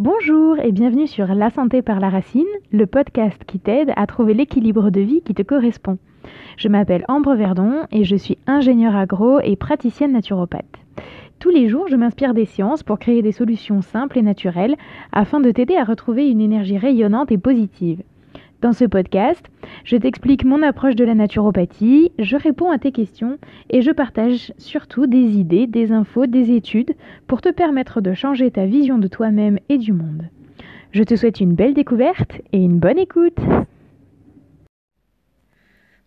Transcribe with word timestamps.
Bonjour 0.00 0.58
et 0.58 0.72
bienvenue 0.72 1.06
sur 1.06 1.26
La 1.26 1.50
santé 1.50 1.82
par 1.82 2.00
la 2.00 2.08
racine, 2.08 2.46
le 2.72 2.86
podcast 2.86 3.36
qui 3.46 3.58
t'aide 3.58 3.92
à 3.96 4.06
trouver 4.06 4.32
l'équilibre 4.32 4.88
de 4.88 5.02
vie 5.02 5.20
qui 5.20 5.34
te 5.34 5.42
correspond. 5.42 5.98
Je 6.56 6.68
m'appelle 6.68 7.04
Ambre 7.08 7.34
Verdon 7.34 7.82
et 7.92 8.04
je 8.04 8.16
suis 8.16 8.38
ingénieure 8.46 8.96
agro 8.96 9.40
et 9.40 9.56
praticienne 9.56 10.12
naturopathe. 10.12 10.78
Tous 11.38 11.50
les 11.50 11.68
jours, 11.68 11.86
je 11.88 11.96
m'inspire 11.96 12.32
des 12.32 12.46
sciences 12.46 12.82
pour 12.82 12.98
créer 12.98 13.20
des 13.20 13.32
solutions 13.32 13.82
simples 13.82 14.16
et 14.16 14.22
naturelles 14.22 14.76
afin 15.12 15.38
de 15.38 15.50
t'aider 15.50 15.76
à 15.76 15.84
retrouver 15.84 16.30
une 16.30 16.40
énergie 16.40 16.78
rayonnante 16.78 17.30
et 17.30 17.36
positive. 17.36 18.02
Dans 18.60 18.74
ce 18.74 18.84
podcast, 18.84 19.42
je 19.84 19.96
t'explique 19.96 20.44
mon 20.44 20.62
approche 20.62 20.94
de 20.94 21.04
la 21.04 21.14
naturopathie, 21.14 22.12
je 22.18 22.36
réponds 22.36 22.70
à 22.70 22.78
tes 22.78 22.92
questions 22.92 23.38
et 23.70 23.80
je 23.80 23.90
partage 23.90 24.52
surtout 24.58 25.06
des 25.06 25.38
idées, 25.38 25.66
des 25.66 25.92
infos, 25.92 26.26
des 26.26 26.54
études 26.54 26.94
pour 27.26 27.40
te 27.40 27.48
permettre 27.48 28.02
de 28.02 28.12
changer 28.12 28.50
ta 28.50 28.66
vision 28.66 28.98
de 28.98 29.08
toi-même 29.08 29.58
et 29.70 29.78
du 29.78 29.94
monde. 29.94 30.24
Je 30.92 31.02
te 31.04 31.16
souhaite 31.16 31.40
une 31.40 31.54
belle 31.54 31.72
découverte 31.72 32.32
et 32.52 32.58
une 32.58 32.78
bonne 32.78 32.98
écoute. 32.98 33.38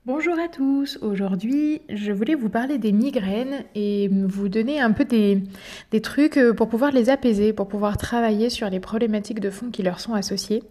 Bonjour 0.05 0.38
à 0.38 0.47
tous, 0.47 0.99
aujourd'hui 1.02 1.81
je 1.89 2.11
voulais 2.11 2.35
vous 2.35 2.49
parler 2.49 2.77
des 2.77 2.91
migraines 2.91 3.63
et 3.73 4.09
vous 4.09 4.49
donner 4.49 4.80
un 4.80 4.91
peu 4.91 5.05
des, 5.05 5.41
des, 5.89 6.02
trucs 6.02 6.38
pour 6.55 6.67
pouvoir 6.70 6.91
les 6.91 7.09
apaiser, 7.09 7.52
pour 7.52 7.67
pouvoir 7.67 7.97
travailler 7.97 8.52
sur 8.52 8.70
les 8.70 8.81
problématiques 8.81 9.39
de 9.39 9.49
fond 9.49 9.72
qui 9.72 9.81
leur 9.81 9.99
sont 9.99 10.13
associées. 10.13 10.61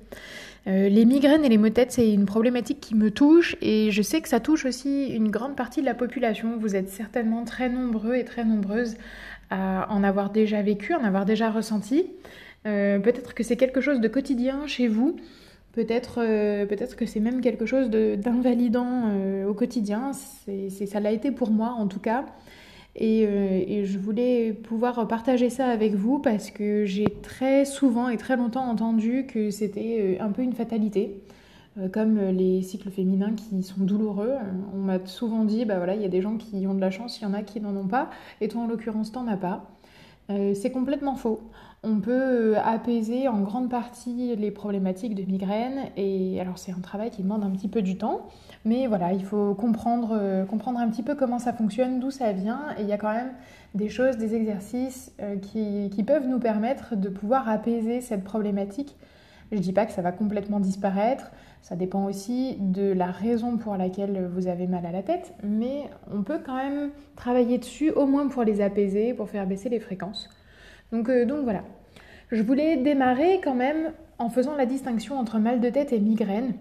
Euh, 0.68 0.88
les 0.88 1.04
migraines 1.04 1.44
et 1.44 1.48
les 1.48 1.58
maux 1.58 1.68
de 1.68 1.74
tête, 1.74 1.90
c'est 1.90 2.12
une 2.12 2.24
problématique 2.24 2.80
qui 2.80 2.94
me 2.94 3.10
touche 3.10 3.56
et 3.60 3.90
je 3.90 4.02
sais 4.02 4.20
que 4.20 4.28
ça 4.28 4.38
touche 4.38 4.64
aussi 4.64 5.08
une 5.08 5.30
grande 5.30 5.56
partie 5.56 5.80
de 5.80 5.86
la 5.86 5.94
population. 5.94 6.56
Vous 6.58 6.76
êtes 6.76 6.88
certainement 6.88 7.44
très 7.44 7.68
nombreux 7.68 8.14
et 8.14 8.24
très 8.24 8.44
nombreuses 8.44 8.94
à 9.50 9.92
en 9.92 10.04
avoir 10.04 10.30
déjà 10.30 10.62
vécu, 10.62 10.94
en 10.94 11.02
avoir 11.02 11.24
déjà 11.24 11.50
ressenti. 11.50 12.06
Euh, 12.66 13.00
peut-être 13.00 13.34
que 13.34 13.42
c'est 13.42 13.56
quelque 13.56 13.80
chose 13.80 14.00
de 14.00 14.08
quotidien 14.08 14.66
chez 14.66 14.86
vous. 14.86 15.16
Peut-être 15.72 16.20
euh, 16.22 16.66
que 16.66 17.06
c'est 17.06 17.20
même 17.20 17.40
quelque 17.40 17.66
chose 17.66 17.90
d'invalidant 17.90 19.10
au 19.46 19.54
quotidien. 19.54 20.12
C'est, 20.12 20.86
ça 20.86 21.00
l'a 21.00 21.10
été 21.10 21.32
pour 21.32 21.50
moi 21.50 21.74
en 21.76 21.88
tout 21.88 22.00
cas. 22.00 22.24
Euh, 23.00 23.64
et, 23.66 23.84
je 23.86 23.98
voulais 23.98 24.52
pouvoir 24.52 25.08
partager 25.08 25.48
ça 25.48 25.66
avec 25.66 25.94
vous 25.94 26.18
parce 26.18 26.50
que 26.50 26.84
j'ai 26.84 27.06
très 27.22 27.64
souvent 27.64 28.08
et 28.08 28.16
très 28.18 28.36
longtemps 28.36 28.68
entendu 28.68 29.26
que 29.26 29.50
c'était 29.50 30.18
euh, 30.20 30.24
un 30.24 30.30
peu 30.30 30.42
une 30.42 30.52
fatalité, 30.52 31.22
euh, 31.78 31.88
comme 31.88 32.20
les 32.20 32.60
cycles 32.62 32.90
féminins 32.90 33.34
qui 33.34 33.62
sont 33.62 33.80
douloureux. 33.80 34.34
On 34.74 34.78
m'a 34.78 35.04
souvent 35.06 35.44
dit, 35.44 35.64
bah 35.64 35.78
voilà, 35.78 35.94
il 35.94 36.02
y 36.02 36.04
a 36.04 36.08
des 36.08 36.20
gens 36.20 36.36
qui 36.36 36.66
ont 36.66 36.74
de 36.74 36.80
la 36.80 36.90
chance, 36.90 37.18
il 37.20 37.24
y 37.24 37.26
en 37.26 37.34
a 37.34 37.42
qui 37.42 37.60
n'en 37.60 37.74
ont 37.76 37.88
pas, 37.88 38.10
et 38.40 38.48
toi 38.48 38.62
en 38.62 38.66
l'occurrence, 38.66 39.12
t'en 39.12 39.26
as 39.26 39.38
pas. 39.38 39.70
c'est 40.28 40.70
complètement 40.70 41.16
faux. 41.16 41.40
On 41.84 41.98
peut 41.98 42.56
apaiser 42.58 43.26
en 43.26 43.40
grande 43.40 43.68
partie 43.68 44.36
les 44.36 44.52
problématiques 44.52 45.16
de 45.16 45.24
migraine, 45.24 45.90
et 45.96 46.40
alors 46.40 46.56
c'est 46.56 46.70
un 46.70 46.78
travail 46.78 47.10
qui 47.10 47.24
demande 47.24 47.42
un 47.42 47.50
petit 47.50 47.66
peu 47.66 47.82
du 47.82 47.98
temps. 47.98 48.28
Mais 48.64 48.86
voilà, 48.86 49.12
il 49.12 49.24
faut 49.24 49.56
comprendre, 49.56 50.10
euh, 50.12 50.44
comprendre 50.44 50.78
un 50.78 50.88
petit 50.88 51.02
peu 51.02 51.16
comment 51.16 51.40
ça 51.40 51.52
fonctionne, 51.52 51.98
d'où 51.98 52.12
ça 52.12 52.30
vient. 52.32 52.66
Et 52.78 52.82
il 52.82 52.88
y 52.88 52.92
a 52.92 52.98
quand 52.98 53.12
même 53.12 53.32
des 53.74 53.88
choses, 53.88 54.16
des 54.16 54.36
exercices 54.36 55.10
euh, 55.20 55.36
qui, 55.38 55.90
qui, 55.90 56.04
peuvent 56.04 56.28
nous 56.28 56.38
permettre 56.38 56.94
de 56.94 57.08
pouvoir 57.08 57.48
apaiser 57.48 58.00
cette 58.00 58.22
problématique. 58.22 58.96
Je 59.50 59.56
ne 59.56 59.60
dis 59.60 59.72
pas 59.72 59.84
que 59.84 59.92
ça 59.92 60.02
va 60.02 60.12
complètement 60.12 60.60
disparaître, 60.60 61.32
ça 61.62 61.74
dépend 61.74 62.04
aussi 62.04 62.58
de 62.60 62.92
la 62.92 63.10
raison 63.10 63.56
pour 63.56 63.76
laquelle 63.76 64.30
vous 64.32 64.46
avez 64.46 64.68
mal 64.68 64.86
à 64.86 64.92
la 64.92 65.02
tête, 65.02 65.34
mais 65.42 65.90
on 66.14 66.22
peut 66.22 66.38
quand 66.46 66.56
même 66.56 66.90
travailler 67.16 67.58
dessus, 67.58 67.90
au 67.90 68.06
moins 68.06 68.28
pour 68.28 68.44
les 68.44 68.60
apaiser, 68.60 69.14
pour 69.14 69.28
faire 69.28 69.48
baisser 69.48 69.68
les 69.68 69.80
fréquences. 69.80 70.30
Donc, 70.92 71.08
euh, 71.08 71.24
donc 71.24 71.44
voilà. 71.44 71.64
Je 72.30 72.42
voulais 72.42 72.76
démarrer 72.76 73.40
quand 73.42 73.54
même 73.54 73.92
en 74.18 74.30
faisant 74.30 74.54
la 74.54 74.66
distinction 74.66 75.18
entre 75.18 75.38
mal 75.38 75.60
de 75.60 75.68
tête 75.68 75.92
et 75.92 75.98
migraine 75.98 76.54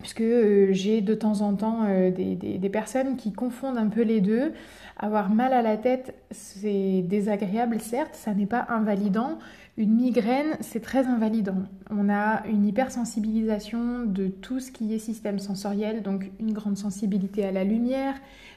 puisque 0.00 0.20
euh, 0.20 0.68
j'ai 0.72 1.00
de 1.00 1.14
temps 1.14 1.40
en 1.40 1.54
temps 1.54 1.84
euh, 1.86 2.10
des, 2.10 2.68
personnes 2.68 3.16
qui 3.16 3.32
confondent 3.32 3.78
un 3.78 3.88
peu 3.88 4.02
les 4.02 4.20
deux. 4.20 4.52
Avoir 4.98 5.30
mal 5.30 5.52
à 5.52 5.62
la 5.62 5.76
tête, 5.76 6.14
c'est 6.30 7.02
désagréable, 7.02 7.80
certes, 7.80 8.14
ça 8.14 8.34
n'est 8.34 8.46
pas 8.46 8.66
invalidant. 8.68 9.38
Une 9.76 9.94
migraine, 9.94 10.58
c'est 10.60 10.80
très 10.80 11.06
invalidant. 11.06 11.64
On 11.90 12.10
a 12.10 12.46
une 12.46 12.66
hypersensibilisation 12.66 14.04
de 14.04 14.28
tout 14.28 14.60
ce 14.60 14.70
qui 14.70 14.94
est 14.94 14.98
système 14.98 15.38
sensoriel, 15.38 16.02
donc 16.02 16.30
une 16.38 16.52
grande 16.52 16.76
sensibilité 16.76 17.44
à 17.44 17.50
la 17.50 17.64
lumière, 17.64 18.14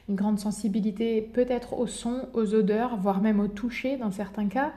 une 0.08 0.16
grande 0.16 0.38
sensibilité 0.38 1.22
peut-être 1.22 1.78
au 1.78 1.86
son, 1.86 2.28
aux 2.34 2.54
odeurs, 2.54 2.98
voire 2.98 3.22
même 3.22 3.40
au 3.40 3.48
toucher 3.48 3.96
dans 3.96 4.10
certains 4.10 4.48
cas. 4.48 4.72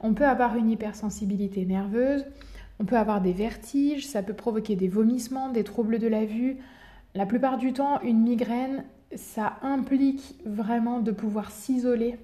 On 0.00 0.14
peut 0.14 0.26
avoir 0.26 0.56
une 0.56 0.70
hypersensibilité 0.70 1.64
nerveuse. 1.64 2.24
On 2.78 2.84
peut 2.84 2.96
avoir 2.96 3.20
des 3.20 3.32
vertiges, 3.32 4.06
ça 4.06 4.22
peut 4.22 4.34
provoquer 4.34 4.76
des 4.76 4.88
vomissements, 4.88 5.50
des 5.50 5.64
troubles 5.64 5.98
de 5.98 6.06
la 6.06 6.24
vue. 6.26 6.58
La 7.14 7.24
plupart 7.24 7.56
du 7.56 7.72
temps, 7.72 8.00
une 8.02 8.20
migraine, 8.20 8.84
ça 9.14 9.56
implique 9.62 10.36
vraiment 10.44 11.00
de 11.00 11.10
pouvoir 11.10 11.50
s'isoler, 11.50 12.18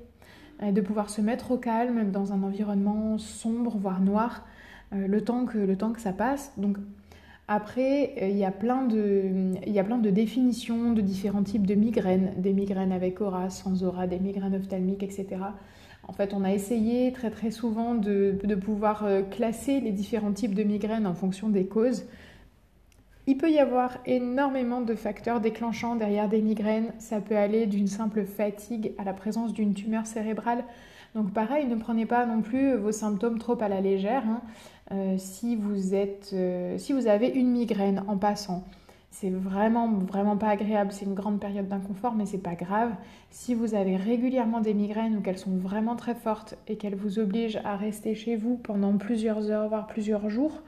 de 0.61 0.81
pouvoir 0.83 1.09
se 1.09 1.23
mettre 1.23 1.53
au 1.53 1.57
calme 1.57 2.11
dans 2.11 2.35
un 2.35 2.43
environnement 2.43 3.17
sombre, 3.17 3.79
voire 3.79 4.01
noir, 4.01 4.45
euh, 4.93 5.07
le 5.07 5.23
temps 5.23 5.47
que, 5.47 5.59
le 5.59 5.77
temps 5.77 5.93
que 5.93 6.01
ça 6.01 6.13
passe. 6.13 6.53
Donc 6.59 6.77
après, 7.49 8.15
il 8.21 8.37
y, 8.37 8.45
a 8.45 8.53
plein 8.53 8.87
de, 8.87 9.55
il 9.67 9.73
y 9.73 9.79
a 9.79 9.85
plein 9.85 9.99
de 9.99 10.11
définitions 10.11 10.93
de 10.93 11.01
différents 11.01 11.43
types 11.43 11.67
de 11.67 11.75
migraines, 11.75 12.33
des 12.37 12.53
migraines 12.53 12.93
avec 12.93 13.21
aura, 13.21 13.51
sans 13.51 13.85
aura, 13.85 14.07
des 14.07 14.19
migraines 14.19 14.55
ophtalmiques, 14.55 15.03
etc. 15.03 15.27
En 16.09 16.13
fait, 16.13 16.35
on 16.35 16.45
a 16.45 16.53
essayé 16.53 17.13
très 17.13 17.51
souvent 17.51 17.95
de, 17.95 18.37
pouvoir 18.55 19.05
euh, 19.05 19.23
classer 19.23 19.81
les 19.81 19.93
différents 19.93 20.33
types 20.33 20.55
de 20.55 20.63
migraines 20.63 21.07
en 21.07 21.15
fonction 21.15 21.49
des 21.49 21.67
causes. 21.67 22.05
Il 23.27 23.37
peut 23.37 23.51
y 23.51 23.61
avoir 23.61 23.99
énormément 24.05 24.81
de 24.81 24.95
facteurs 24.97 25.41
déclenchants 25.41 25.95
derrière 25.95 26.29
des 26.29 26.43
migraines. 26.43 26.93
Ça 26.99 27.21
peut 27.21 27.37
aller 27.37 27.67
d'une 27.67 27.87
simple 27.87 28.25
fatigue 28.25 28.93
à 28.99 29.05
la 29.05 29.13
présence 29.13 29.53
d'une 29.53 29.75
tumeur 29.75 30.07
cérébrale. 30.07 30.65
Donc 31.15 31.33
pareil, 31.33 31.67
ne 31.67 31.77
prenez 31.77 32.05
pas 32.05 32.27
non 32.27 32.43
plus 32.43 32.75
vos 32.75 32.91
symptômes 32.91 33.39
trop 33.39 33.61
à 33.61 33.69
la 33.69 33.81
légère. 33.81 34.25
Hein. 34.27 34.43
Euh, 34.91 35.15
si, 35.19 35.55
vous 35.55 35.95
êtes, 35.95 36.31
euh, 36.33 36.77
si 36.79 36.93
vous 36.93 37.07
avez 37.07 37.29
une 37.29 37.51
migraine 37.51 38.03
en 38.09 38.17
passant, 38.17 38.65
c'est 39.13 39.29
vraiment, 39.29 39.89
vraiment 39.89 40.39
pas 40.39 40.49
agréable. 40.49 40.91
C'est 40.91 41.05
une 41.05 41.15
grande 41.15 41.39
période 41.39 41.69
d'inconfort, 41.69 42.15
mais 42.15 42.25
c'est 42.25 42.39
pas 42.39 42.55
grave. 42.55 42.91
Si 43.31 43.55
vous 43.55 43.75
avez 43.75 43.97
régulièrement 43.97 44.61
des 44.61 44.73
migraines 44.73 45.19
ou 45.19 45.21
qu'elles 45.21 45.39
sont 45.39 45.57
vraiment 45.57 45.97
très 45.97 46.15
fortes 46.15 46.57
et 46.67 46.77
qu'elles 46.77 46.95
vous 46.95 47.19
obligent 47.19 47.61
à 47.63 47.77
rester 47.77 48.15
chez 48.15 48.37
vous 48.37 48.57
pendant 48.57 48.97
plusieurs 48.97 49.51
heures, 49.51 49.69
voire 49.69 49.87
plusieurs 49.87 50.31
jours, 50.31 50.63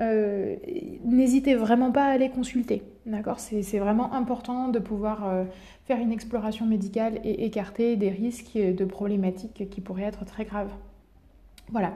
euh, 0.00 0.56
n'hésitez 1.04 1.54
vraiment 1.54 1.92
pas 1.92 2.04
à 2.04 2.12
aller 2.12 2.30
consulter. 2.30 2.82
D'accord? 3.04 3.38
C'est 3.38 3.78
vraiment 3.78 4.14
important 4.14 4.68
de 4.68 4.78
pouvoir 4.78 5.28
euh, 5.28 5.44
faire 5.84 5.98
une 5.98 6.12
exploration 6.12 6.64
médicale 6.64 7.20
et 7.24 7.44
écarter 7.44 7.96
des 7.96 8.08
risques 8.08 8.56
de 8.56 8.84
problématiques 8.86 9.68
qui 9.68 9.82
pourraient 9.82 10.04
être 10.04 10.24
très 10.24 10.46
graves. 10.46 10.72
Voilà 11.70 11.92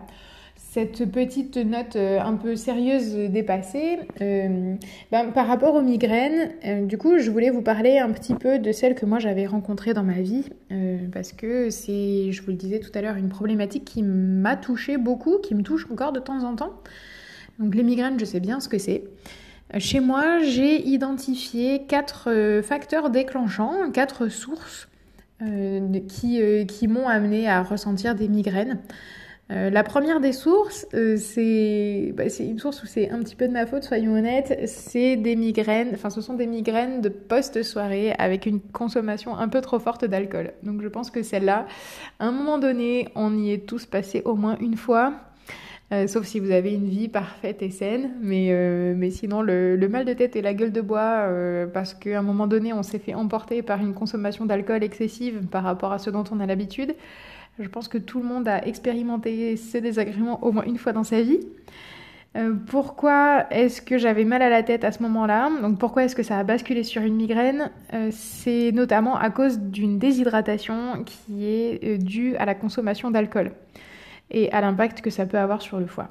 cette 0.76 1.10
petite 1.10 1.56
note 1.56 1.96
euh, 1.96 2.20
un 2.20 2.34
peu 2.34 2.54
sérieuse 2.54 3.14
dépassée, 3.30 3.98
euh, 4.20 4.74
ben, 5.10 5.32
par 5.32 5.46
rapport 5.46 5.74
aux 5.74 5.80
migraines, 5.80 6.50
euh, 6.66 6.84
du 6.84 6.98
coup, 6.98 7.16
je 7.18 7.30
voulais 7.30 7.48
vous 7.48 7.62
parler 7.62 7.96
un 7.98 8.12
petit 8.12 8.34
peu 8.34 8.58
de 8.58 8.72
celles 8.72 8.94
que 8.94 9.06
moi 9.06 9.18
j'avais 9.18 9.46
rencontrées 9.46 9.94
dans 9.94 10.02
ma 10.02 10.20
vie, 10.20 10.44
parce 11.14 11.32
que 11.32 11.70
c'est, 11.70 12.30
je 12.30 12.42
vous 12.42 12.50
le 12.50 12.58
disais 12.58 12.80
tout 12.80 12.90
à 12.92 13.00
l'heure, 13.00 13.16
une 13.16 13.30
problématique 13.30 13.86
qui 13.86 14.02
m'a 14.02 14.54
touchée 14.54 14.98
beaucoup, 14.98 15.38
qui 15.38 15.54
me 15.54 15.62
touche 15.62 15.86
encore 15.90 16.12
de 16.12 16.20
temps 16.20 16.44
en 16.44 16.54
temps. 16.54 16.74
Donc 17.58 17.74
les 17.74 17.82
migraines, 17.82 18.20
je 18.20 18.26
sais 18.26 18.40
bien 18.40 18.60
ce 18.60 18.68
que 18.68 18.76
c'est. 18.76 19.04
Chez 19.78 20.00
moi, 20.00 20.40
j'ai 20.40 20.86
identifié 20.86 21.86
quatre 21.88 22.60
facteurs 22.62 23.08
déclenchants, 23.08 23.90
quatre 23.92 24.28
sources 24.28 24.88
qui 25.38 26.88
m'ont 26.88 27.08
amené 27.08 27.48
à 27.48 27.62
ressentir 27.62 28.14
des 28.14 28.28
migraines. 28.28 28.78
Euh, 29.52 29.70
la 29.70 29.84
première 29.84 30.18
des 30.18 30.32
sources, 30.32 30.88
euh, 30.94 31.16
bah, 32.14 32.28
c'est 32.28 32.44
une 32.44 32.58
source 32.58 32.82
où 32.82 32.86
c'est 32.86 33.10
un 33.10 33.20
petit 33.20 33.36
peu 33.36 33.46
de 33.46 33.52
ma 33.52 33.64
faute, 33.64 33.84
soyons 33.84 34.14
honnêtes, 34.14 34.62
c'est 34.66 35.14
des 35.14 35.36
migraines, 35.36 35.90
enfin 35.94 36.10
ce 36.10 36.20
sont 36.20 36.34
des 36.34 36.48
migraines 36.48 37.00
de 37.00 37.08
post-soirée 37.08 38.12
avec 38.18 38.46
une 38.46 38.60
consommation 38.60 39.36
un 39.36 39.48
peu 39.48 39.60
trop 39.60 39.78
forte 39.78 40.04
d'alcool. 40.04 40.52
Donc 40.64 40.82
je 40.82 40.88
pense 40.88 41.12
que 41.12 41.22
celle-là, 41.22 41.66
à 42.18 42.26
un 42.26 42.32
moment 42.32 42.58
donné, 42.58 43.08
on 43.14 43.38
y 43.38 43.52
est 43.52 43.66
tous 43.66 43.86
passés 43.86 44.22
au 44.24 44.34
moins 44.34 44.56
une 44.60 44.76
fois. 44.76 45.14
Euh, 45.92 46.08
sauf 46.08 46.26
si 46.26 46.40
vous 46.40 46.50
avez 46.50 46.74
une 46.74 46.88
vie 46.88 47.06
parfaite 47.06 47.62
et 47.62 47.70
saine, 47.70 48.14
mais, 48.20 48.50
mais 48.96 49.10
sinon 49.10 49.42
le, 49.42 49.76
le, 49.76 49.88
mal 49.88 50.04
de 50.04 50.12
tête 50.12 50.34
et 50.34 50.42
la 50.42 50.54
gueule 50.54 50.72
de 50.72 50.80
bois, 50.80 51.28
parce 51.72 51.94
qu'à 51.94 52.18
un 52.18 52.22
moment 52.22 52.48
donné 52.48 52.72
on 52.72 52.82
s'est 52.82 52.98
fait 52.98 53.14
emporter 53.14 53.62
par 53.62 53.80
une 53.80 53.94
consommation 53.94 54.44
d'alcool 54.44 54.82
excessive 54.82 55.46
par 55.48 55.62
rapport 55.62 55.92
à 55.92 56.00
ce 56.00 56.10
dont 56.10 56.24
on 56.32 56.40
a 56.40 56.46
l'habitude, 56.46 56.96
je 57.58 57.68
pense 57.68 57.88
que 57.88 57.98
tout 57.98 58.20
le 58.20 58.26
monde 58.26 58.48
a 58.48 58.66
expérimenté 58.66 59.56
ces 59.56 59.80
désagréments 59.80 60.42
au 60.44 60.52
moins 60.52 60.64
une 60.64 60.78
fois 60.78 60.92
dans 60.92 61.04
sa 61.04 61.22
vie. 61.22 61.40
Euh, 62.36 62.52
pourquoi 62.66 63.46
est-ce 63.50 63.80
que 63.80 63.96
j'avais 63.96 64.24
mal 64.24 64.42
à 64.42 64.50
la 64.50 64.62
tête 64.62 64.84
à 64.84 64.92
ce 64.92 65.02
moment-là? 65.02 65.50
Donc 65.62 65.78
pourquoi 65.78 66.04
est-ce 66.04 66.14
que 66.14 66.22
ça 66.22 66.38
a 66.38 66.44
basculé 66.44 66.82
sur 66.82 67.02
une 67.02 67.16
migraine? 67.16 67.70
Euh, 67.94 68.10
C'est 68.12 68.72
notamment 68.72 69.16
à 69.16 69.30
cause 69.30 69.58
d'une 69.58 69.98
déshydratation 69.98 71.02
qui 71.04 71.46
est 71.46 71.82
euh, 71.82 71.96
due 71.96 72.36
à 72.36 72.44
la 72.44 72.54
consommation 72.54 73.10
d'alcool 73.10 73.52
et 74.30 74.50
à 74.52 74.60
l'impact 74.60 75.00
que 75.00 75.08
ça 75.08 75.24
peut 75.24 75.38
avoir 75.38 75.62
sur 75.62 75.80
le 75.80 75.86
foie. 75.86 76.10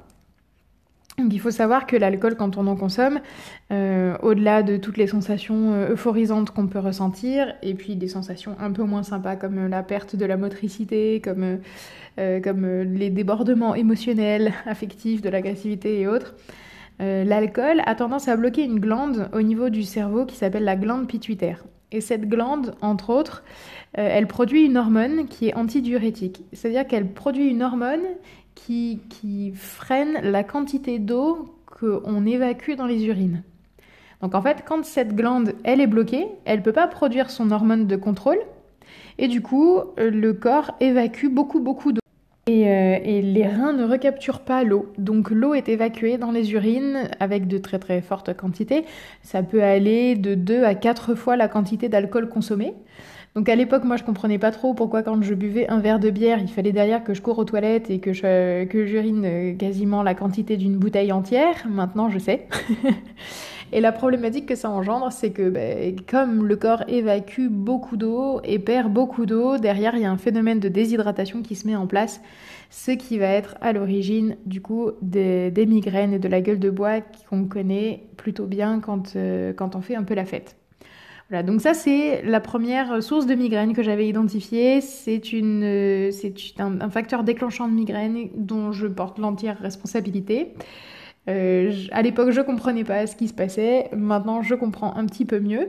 Il 1.18 1.40
faut 1.40 1.50
savoir 1.50 1.86
que 1.86 1.96
l'alcool, 1.96 2.36
quand 2.36 2.58
on 2.58 2.66
en 2.66 2.76
consomme, 2.76 3.20
euh, 3.72 4.16
au-delà 4.22 4.62
de 4.62 4.76
toutes 4.76 4.98
les 4.98 5.06
sensations 5.06 5.72
euh, 5.72 5.92
euphorisantes 5.92 6.50
qu'on 6.50 6.66
peut 6.66 6.78
ressentir, 6.78 7.54
et 7.62 7.74
puis 7.74 7.96
des 7.96 8.08
sensations 8.08 8.54
un 8.60 8.70
peu 8.70 8.82
moins 8.82 9.02
sympas 9.02 9.34
comme 9.36 9.66
la 9.66 9.82
perte 9.82 10.14
de 10.14 10.26
la 10.26 10.36
motricité, 10.36 11.22
comme, 11.24 11.60
euh, 12.18 12.40
comme 12.40 12.66
les 12.82 13.08
débordements 13.08 13.74
émotionnels, 13.74 14.52
affectifs, 14.66 15.22
de 15.22 15.30
l'agressivité 15.30 16.00
et 16.00 16.06
autres, 16.06 16.34
l'alcool 16.98 17.82
a 17.84 17.94
tendance 17.94 18.26
à 18.26 18.36
bloquer 18.36 18.64
une 18.64 18.80
glande 18.80 19.28
au 19.34 19.42
niveau 19.42 19.68
du 19.68 19.82
cerveau 19.82 20.24
qui 20.24 20.34
s'appelle 20.34 20.64
la 20.64 20.76
glande 20.76 21.06
pituitaire. 21.06 21.62
Et 21.92 22.00
cette 22.00 22.26
glande, 22.26 22.74
entre 22.80 23.10
autres, 23.10 23.44
elle 23.92 24.26
produit 24.26 24.64
une 24.64 24.78
hormone 24.78 25.26
qui 25.28 25.48
est 25.48 25.54
antidiurétique. 25.54 26.44
C'est-à-dire 26.54 26.86
qu'elle 26.86 27.12
produit 27.12 27.48
une 27.48 27.62
hormone 27.62 28.00
qui, 28.56 29.52
freine 29.54 30.18
la 30.22 30.42
quantité 30.42 30.98
d'eau 30.98 31.54
qu'on 31.66 32.26
évacue 32.26 32.72
dans 32.72 32.86
les 32.86 33.06
urines. 33.06 33.42
Donc 34.22 34.34
en 34.34 34.42
fait, 34.42 34.64
quand 34.66 34.84
cette 34.84 35.14
glande, 35.14 35.52
elle 35.62 35.80
est 35.80 35.86
bloquée, 35.86 36.26
elle 36.44 36.60
ne 36.60 36.64
peut 36.64 36.72
pas 36.72 36.88
produire 36.88 37.30
son 37.30 37.50
hormone 37.50 37.86
de 37.86 37.96
contrôle, 37.96 38.38
et 39.18 39.28
du 39.28 39.42
coup, 39.42 39.80
le 39.96 40.32
corps 40.32 40.72
évacue 40.80 41.28
beaucoup, 41.28 41.60
beaucoup 41.60 41.92
d'eau. 41.92 42.00
Et, 42.48 42.68
euh, 42.68 42.98
et, 43.02 43.22
les 43.22 43.44
reins 43.46 43.72
ne 43.72 43.84
recapturent 43.84 44.40
pas 44.40 44.62
l'eau. 44.62 44.92
Donc 44.98 45.30
l'eau 45.30 45.54
est 45.54 45.68
évacuée 45.68 46.16
dans 46.16 46.30
les 46.30 46.52
urines 46.52 47.08
avec 47.18 47.48
de 47.48 47.58
très 47.58 47.80
très 47.80 48.00
fortes 48.00 48.36
quantités. 48.36 48.84
Ça 49.22 49.42
peut 49.42 49.64
aller 49.64 50.14
de 50.14 50.36
2 50.36 50.62
à 50.62 50.76
4 50.76 51.16
fois 51.16 51.36
la 51.36 51.48
quantité 51.48 51.88
d'alcool 51.88 52.28
consommé. 52.28 52.72
Donc 53.36 53.50
à 53.50 53.54
l'époque, 53.54 53.84
moi, 53.84 53.96
je 53.96 54.02
comprenais 54.02 54.38
pas 54.38 54.50
trop 54.50 54.72
pourquoi 54.72 55.02
quand 55.02 55.22
je 55.22 55.34
buvais 55.34 55.68
un 55.68 55.78
verre 55.78 55.98
de 55.98 56.08
bière, 56.08 56.38
il 56.40 56.48
fallait 56.48 56.72
derrière 56.72 57.04
que 57.04 57.12
je 57.12 57.20
cours 57.20 57.38
aux 57.38 57.44
toilettes 57.44 57.90
et 57.90 58.00
que 58.00 58.14
j'urine 58.14 59.24
euh, 59.26 59.54
quasiment 59.54 60.02
la 60.02 60.14
quantité 60.14 60.56
d'une 60.56 60.78
bouteille 60.78 61.12
entière. 61.12 61.66
Maintenant, 61.68 62.08
je 62.08 62.18
sais. 62.18 62.48
et 63.72 63.82
la 63.82 63.92
problématique 63.92 64.46
que 64.46 64.54
ça 64.54 64.70
engendre, 64.70 65.12
c'est 65.12 65.32
que 65.32 65.50
ben, 65.50 65.94
comme 66.08 66.46
le 66.46 66.56
corps 66.56 66.82
évacue 66.88 67.48
beaucoup 67.50 67.98
d'eau 67.98 68.40
et 68.42 68.58
perd 68.58 68.90
beaucoup 68.90 69.26
d'eau, 69.26 69.58
derrière, 69.58 69.94
il 69.96 70.00
y 70.00 70.06
a 70.06 70.10
un 70.10 70.16
phénomène 70.16 70.58
de 70.58 70.68
déshydratation 70.70 71.42
qui 71.42 71.56
se 71.56 71.66
met 71.66 71.76
en 71.76 71.86
place, 71.86 72.22
ce 72.70 72.92
qui 72.92 73.18
va 73.18 73.26
être 73.26 73.56
à 73.60 73.74
l'origine 73.74 74.38
du 74.46 74.62
coup 74.62 74.92
des, 75.02 75.52
migraines 75.68 76.14
et 76.14 76.18
de 76.18 76.28
la 76.28 76.40
gueule 76.40 76.58
de 76.58 76.70
bois 76.70 77.02
qu'on 77.28 77.44
connaît 77.44 78.04
plutôt 78.16 78.46
bien 78.46 78.80
quand, 78.80 79.14
euh, 79.14 79.52
quand 79.52 79.76
on 79.76 79.82
fait 79.82 79.94
un 79.94 80.04
peu 80.04 80.14
la 80.14 80.24
fête. 80.24 80.56
Voilà, 81.28 81.42
donc 81.42 81.60
ça 81.60 81.74
c'est 81.74 82.22
la 82.22 82.38
première 82.38 83.02
source 83.02 83.26
de 83.26 83.34
migraine 83.34 83.74
que 83.74 83.82
j'avais 83.82 84.08
identifiée. 84.08 84.80
C'est 84.80 85.20
euh, 85.34 86.10
un, 86.58 86.90
facteur 86.90 87.24
déclenchant 87.24 87.66
de 87.68 87.74
migraine 87.74 88.28
dont 88.36 88.70
je 88.70 88.86
porte 88.86 89.18
l'entière 89.18 89.58
responsabilité. 89.58 90.54
Euh, 91.28 91.72
à 91.90 92.02
l'époque, 92.02 92.30
je 92.30 92.40
comprenais 92.40 92.84
pas 92.84 93.08
ce 93.08 93.16
qui 93.16 93.26
se 93.26 93.34
passait. 93.34 93.90
Maintenant, 93.92 94.42
je 94.42 94.54
comprends 94.54 94.94
un 94.94 95.04
petit 95.06 95.24
peu 95.24 95.40
mieux. 95.40 95.68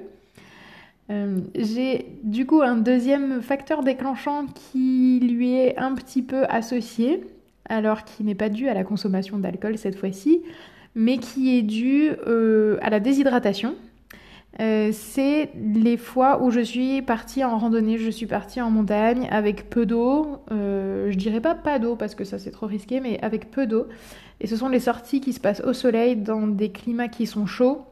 Euh, 1.10 1.40
j'ai 1.56 2.06
du 2.24 2.46
coup 2.46 2.62
un 2.62 2.76
deuxième 2.76 3.42
facteur 3.42 3.82
déclenchant 3.82 4.46
qui 4.54 5.20
lui 5.24 5.56
est 5.56 5.76
un 5.80 5.96
petit 5.96 6.22
peu 6.22 6.44
associé, 6.50 7.24
alors 7.68 8.04
qui 8.04 8.24
n'est 8.24 8.36
pas 8.36 8.50
dû 8.50 8.68
à 8.70 8.76
la 8.76 8.84
consommation 8.84 9.40
d'alcool 9.40 9.80
cette 9.80 9.96
fois-ci, 9.96 10.44
mais 10.94 11.18
qui 11.18 11.58
est 11.58 11.64
dû 11.64 12.12
à 12.82 12.92
la 12.92 13.00
déshydratation. 13.00 13.74
Euh, 14.60 14.90
c'est 14.92 15.52
les 15.56 15.98
fois 15.98 16.42
où 16.42 16.50
je 16.50 16.62
suis 16.62 17.02
partie 17.04 17.44
en 17.44 17.58
randonnée, 17.60 17.98
je 18.00 18.10
suis 18.10 18.26
partie 18.26 18.60
en 18.60 18.72
montagne 18.72 19.28
avec 19.30 19.70
peu 19.70 19.86
d'eau. 19.86 20.42
Euh, 20.52 21.12
je 21.12 21.18
dirais 21.18 21.42
pas 21.42 21.54
pas 21.54 21.78
d'eau 21.78 21.96
parce 21.96 22.16
que 22.16 22.24
ça 22.24 22.40
c'est 22.40 22.52
trop 22.52 22.66
risqué, 22.66 23.00
mais 23.00 23.20
avec 23.22 23.52
peu 23.52 23.68
d'eau. 23.68 23.88
Et 24.40 24.48
ce 24.48 24.56
sont 24.56 24.70
les 24.70 24.80
sorties 24.80 25.22
qui 25.22 25.34
se 25.34 25.40
passent 25.40 25.62
au 25.62 25.74
soleil 25.74 26.16
dans 26.16 26.48
des 26.48 26.72
climats 26.72 27.08
qui 27.08 27.28
sont 27.28 27.46
chauds. 27.46 27.86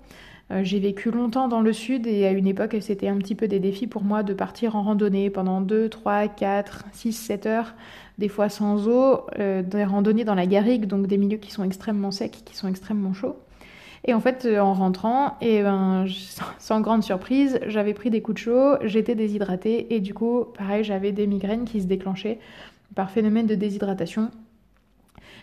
Euh, 0.52 0.64
j'ai 0.64 0.80
vécu 0.80 1.12
longtemps 1.12 1.48
dans 1.48 1.62
le 1.62 1.74
sud 1.74 2.08
et 2.08 2.26
à 2.26 2.32
une 2.32 2.48
époque 2.48 2.78
c'était 2.80 3.08
un 3.08 3.18
petit 3.18 3.36
peu 3.36 3.48
des 3.48 3.60
défis 3.60 3.88
pour 3.88 4.04
moi 4.04 4.24
de 4.24 4.34
partir 4.34 4.76
en 4.76 4.84
randonnée 4.84 5.30
pendant 5.30 5.62
2, 5.62 5.90
3, 5.90 6.28
4, 6.30 6.86
6, 6.94 7.14
7 7.14 7.46
heures, 7.48 7.76
des 8.18 8.28
fois 8.30 8.50
sans 8.50 8.88
eau, 8.88 9.28
des 9.38 9.84
randonnées 9.84 10.24
dans 10.24 10.36
la 10.36 10.46
garrigue, 10.48 10.86
donc 10.86 11.08
des 11.08 11.18
milieux 11.18 11.38
qui 11.38 11.52
sont 11.52 11.64
extrêmement 11.64 12.12
secs, 12.12 12.44
qui 12.46 12.56
sont 12.56 12.68
extrêmement 12.68 13.14
chauds. 13.14 13.38
Et 14.08 14.14
en 14.14 14.20
fait, 14.20 14.46
euh, 14.46 14.60
en 14.60 14.74
rentrant, 14.74 15.36
et 15.42 15.64
ben, 15.64 16.06
sans 16.60 16.80
grande 16.80 17.04
surprise, 17.04 17.60
j'avais 17.66 17.96
pris 17.96 18.12
des 18.12 18.22
coups 18.22 18.36
de 18.36 18.40
chaud, 18.40 18.76
j'étais 18.84 19.16
déshydratée 19.16 19.94
et 19.96 20.00
du 20.00 20.14
coup, 20.14 20.46
pareil, 20.58 20.84
j'avais 20.84 21.12
des 21.12 21.26
migraines 21.26 21.66
qui 21.66 21.82
se 21.82 21.88
déclenchaient 21.88 22.40
par 22.94 23.10
phénomène 23.10 23.48
de 23.48 23.56
déshydratation. 23.56 24.30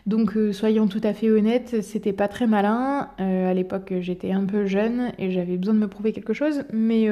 Donc 0.06 0.36
euh, 0.36 0.52
soyons 0.52 0.88
tout 0.88 1.00
à 1.04 1.12
fait 1.12 1.30
honnêtes, 1.30 1.82
c'était 1.82 2.12
pas 2.12 2.28
très 2.28 2.46
malin. 2.46 3.10
Euh, 3.20 3.50
à 3.50 3.54
l'époque, 3.54 3.94
j'étais 4.00 4.30
un 4.32 4.44
peu 4.44 4.66
jeune 4.66 5.12
et 5.18 5.32
j'avais 5.32 5.56
besoin 5.56 5.74
de 5.74 5.80
me 5.80 5.88
prouver 5.88 6.12
quelque 6.12 6.32
chose, 6.32 6.62
mais 6.72 7.08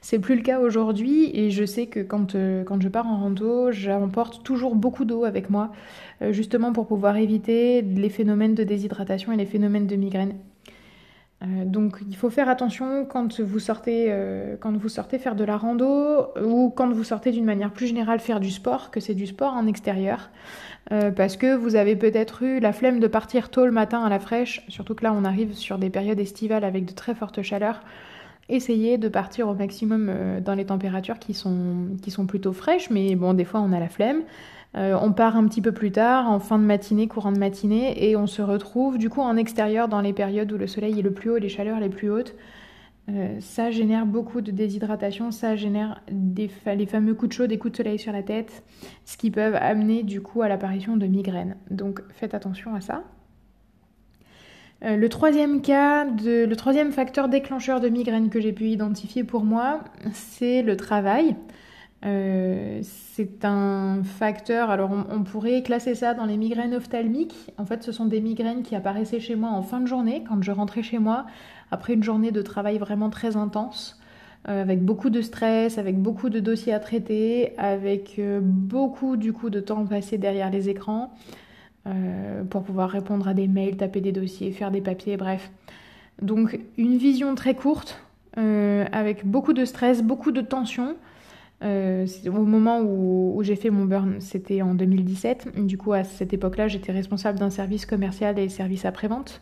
c'est 0.00 0.20
plus 0.20 0.36
le 0.36 0.42
cas 0.42 0.60
aujourd'hui. 0.60 1.30
Et 1.34 1.50
je 1.50 1.64
sais 1.64 1.86
que 1.86 2.00
quand, 2.00 2.36
quand 2.64 2.80
je 2.80 2.88
pars 2.88 3.06
en 3.06 3.18
rando, 3.18 3.72
j'emporte 3.72 4.44
toujours 4.44 4.76
beaucoup 4.76 5.04
d'eau 5.04 5.24
avec 5.24 5.50
moi, 5.50 5.72
justement 6.30 6.72
pour 6.72 6.86
pouvoir 6.86 7.16
éviter 7.16 7.82
les 7.82 8.10
phénomènes 8.10 8.54
de 8.54 8.64
déshydratation 8.64 9.32
et 9.32 9.36
les 9.36 9.46
phénomènes 9.46 9.88
de 9.88 9.96
migraine. 9.96 10.34
Euh, 11.42 11.66
donc 11.66 11.98
il 12.08 12.16
faut 12.16 12.30
faire 12.30 12.48
attention 12.48 13.04
quand 13.04 13.40
vous 13.40 13.58
sortez 13.58 14.06
euh, 14.08 14.56
quand 14.58 14.74
vous 14.74 14.88
sortez 14.88 15.18
faire 15.18 15.34
de 15.34 15.44
la 15.44 15.58
rando 15.58 16.28
ou 16.42 16.72
quand 16.74 16.90
vous 16.90 17.04
sortez 17.04 17.30
d'une 17.30 17.44
manière 17.44 17.72
plus 17.72 17.86
générale 17.88 18.20
faire 18.20 18.40
du 18.40 18.50
sport, 18.50 18.90
que 18.90 19.00
c'est 19.00 19.14
du 19.14 19.26
sport 19.26 19.52
en 19.52 19.66
extérieur, 19.66 20.30
euh, 20.92 21.10
parce 21.10 21.36
que 21.36 21.54
vous 21.54 21.76
avez 21.76 21.94
peut-être 21.94 22.42
eu 22.42 22.58
la 22.58 22.72
flemme 22.72 23.00
de 23.00 23.06
partir 23.06 23.50
tôt 23.50 23.66
le 23.66 23.72
matin 23.72 24.02
à 24.02 24.08
la 24.08 24.18
fraîche, 24.18 24.64
surtout 24.68 24.94
que 24.94 25.04
là 25.04 25.12
on 25.12 25.24
arrive 25.24 25.52
sur 25.52 25.76
des 25.78 25.90
périodes 25.90 26.20
estivales 26.20 26.64
avec 26.64 26.86
de 26.86 26.92
très 26.92 27.14
fortes 27.14 27.42
chaleurs. 27.42 27.82
Essayez 28.48 28.96
de 28.96 29.08
partir 29.08 29.48
au 29.48 29.54
maximum 29.54 30.10
dans 30.40 30.54
les 30.54 30.66
températures 30.66 31.18
qui 31.18 31.34
sont, 31.34 31.88
qui 32.00 32.12
sont 32.12 32.26
plutôt 32.26 32.52
fraîches, 32.52 32.90
mais 32.90 33.16
bon 33.16 33.34
des 33.34 33.44
fois 33.44 33.60
on 33.60 33.72
a 33.72 33.80
la 33.80 33.88
flemme. 33.88 34.22
Euh, 34.76 34.98
on 35.00 35.12
part 35.12 35.36
un 35.36 35.46
petit 35.46 35.62
peu 35.62 35.72
plus 35.72 35.90
tard, 35.90 36.30
en 36.30 36.38
fin 36.38 36.58
de 36.58 36.64
matinée, 36.64 37.08
courant 37.08 37.32
de 37.32 37.38
matinée, 37.38 38.08
et 38.08 38.16
on 38.16 38.26
se 38.26 38.42
retrouve 38.42 38.98
du 38.98 39.08
coup 39.08 39.22
en 39.22 39.36
extérieur 39.36 39.88
dans 39.88 40.00
les 40.00 40.12
périodes 40.12 40.52
où 40.52 40.58
le 40.58 40.66
soleil 40.66 40.98
est 40.98 41.02
le 41.02 41.12
plus 41.12 41.30
haut, 41.30 41.38
les 41.38 41.48
chaleurs 41.48 41.80
les 41.80 41.88
plus 41.88 42.10
hautes. 42.10 42.34
Euh, 43.08 43.36
ça 43.40 43.70
génère 43.70 44.04
beaucoup 44.04 44.40
de 44.40 44.50
déshydratation, 44.50 45.30
ça 45.30 45.54
génère 45.54 46.02
les 46.10 46.86
fameux 46.86 47.14
coups 47.14 47.28
de 47.28 47.32
chaud, 47.32 47.46
des 47.46 47.56
coups 47.56 47.72
de 47.72 47.76
soleil 47.76 47.98
sur 47.98 48.12
la 48.12 48.22
tête, 48.22 48.64
ce 49.04 49.16
qui 49.16 49.30
peuvent 49.30 49.54
amener 49.54 50.02
du 50.02 50.20
coup 50.20 50.42
à 50.42 50.48
l'apparition 50.48 50.96
de 50.96 51.06
migraines. 51.06 51.56
Donc 51.70 52.02
faites 52.10 52.34
attention 52.34 52.74
à 52.74 52.80
ça. 52.80 53.04
Euh, 54.84 54.96
le 54.96 55.08
troisième 55.08 55.62
cas, 55.62 56.04
le 56.04 56.52
troisième 56.54 56.92
facteur 56.92 57.28
déclencheur 57.28 57.80
de 57.80 57.88
migraine 57.88 58.28
que 58.28 58.40
j'ai 58.40 58.52
pu 58.52 58.64
identifier 58.64 59.24
pour 59.24 59.44
moi, 59.44 59.80
c'est 60.12 60.62
le 60.62 60.76
travail. 60.76 61.36
Euh, 62.06 62.80
c'est 62.82 63.44
un 63.44 64.02
facteur, 64.04 64.70
alors 64.70 64.90
on, 65.10 65.24
pourrait 65.24 65.62
classer 65.62 65.94
ça 65.94 66.14
dans 66.14 66.24
les 66.24 66.36
migraines 66.36 66.74
ophtalmiques. 66.74 67.52
En 67.58 67.64
fait, 67.64 67.82
ce 67.82 67.90
sont 67.90 68.06
des 68.06 68.20
migraines 68.20 68.62
qui 68.62 68.76
apparaissaient 68.76 69.18
chez 69.18 69.34
moi 69.34 69.50
en 69.50 69.62
fin 69.62 69.80
de 69.80 69.86
journée, 69.86 70.22
quand 70.28 70.40
je 70.42 70.52
rentrais 70.52 70.82
chez 70.82 70.98
moi, 70.98 71.26
après 71.70 71.94
une 71.94 72.04
journée 72.04 72.30
de 72.30 72.42
travail 72.42 72.78
vraiment 72.78 73.10
très 73.10 73.36
intense, 73.36 74.00
euh, 74.48 74.62
avec 74.62 74.84
beaucoup 74.84 75.10
de 75.10 75.20
stress, 75.20 75.78
avec 75.78 76.00
beaucoup 76.00 76.28
de 76.28 76.38
dossiers 76.38 76.74
à 76.74 76.78
traiter, 76.78 77.54
avec 77.58 78.16
euh, 78.18 78.40
beaucoup 78.40 79.16
du 79.16 79.32
coup 79.32 79.50
de 79.50 79.58
temps 79.58 79.84
passé 79.84 80.16
derrière 80.16 80.50
les 80.50 80.68
écrans, 80.68 81.12
pour 82.50 82.64
pouvoir 82.64 82.90
répondre 82.90 83.28
à 83.28 83.32
des 83.32 83.46
mails, 83.46 83.76
taper 83.76 84.00
des 84.00 84.10
dossiers, 84.10 84.50
faire 84.50 84.72
des 84.72 84.80
papiers, 84.80 85.16
bref. 85.16 85.52
Donc 86.20 86.58
une 86.76 86.96
vision 86.96 87.36
très 87.36 87.54
courte, 87.54 88.00
avec 88.34 89.24
beaucoup 89.24 89.52
de 89.52 89.64
stress, 89.64 90.02
beaucoup 90.02 90.32
de 90.32 90.40
tension. 90.40 90.96
Euh, 91.62 92.06
au 92.26 92.42
moment 92.42 92.80
où, 92.82 93.40
j'ai 93.42 93.56
fait 93.56 93.70
mon 93.70 93.86
burn, 93.86 94.20
c'était 94.20 94.62
en 94.62 94.74
2017. 94.74 95.64
Du 95.66 95.78
coup, 95.78 95.92
à 95.92 96.04
cette 96.04 96.32
époque-là, 96.32 96.68
j'étais 96.68 96.92
responsable 96.92 97.38
d'un 97.38 97.50
service 97.50 97.86
commercial 97.86 98.38
et 98.38 98.48
service 98.48 98.84
après-vente. 98.84 99.40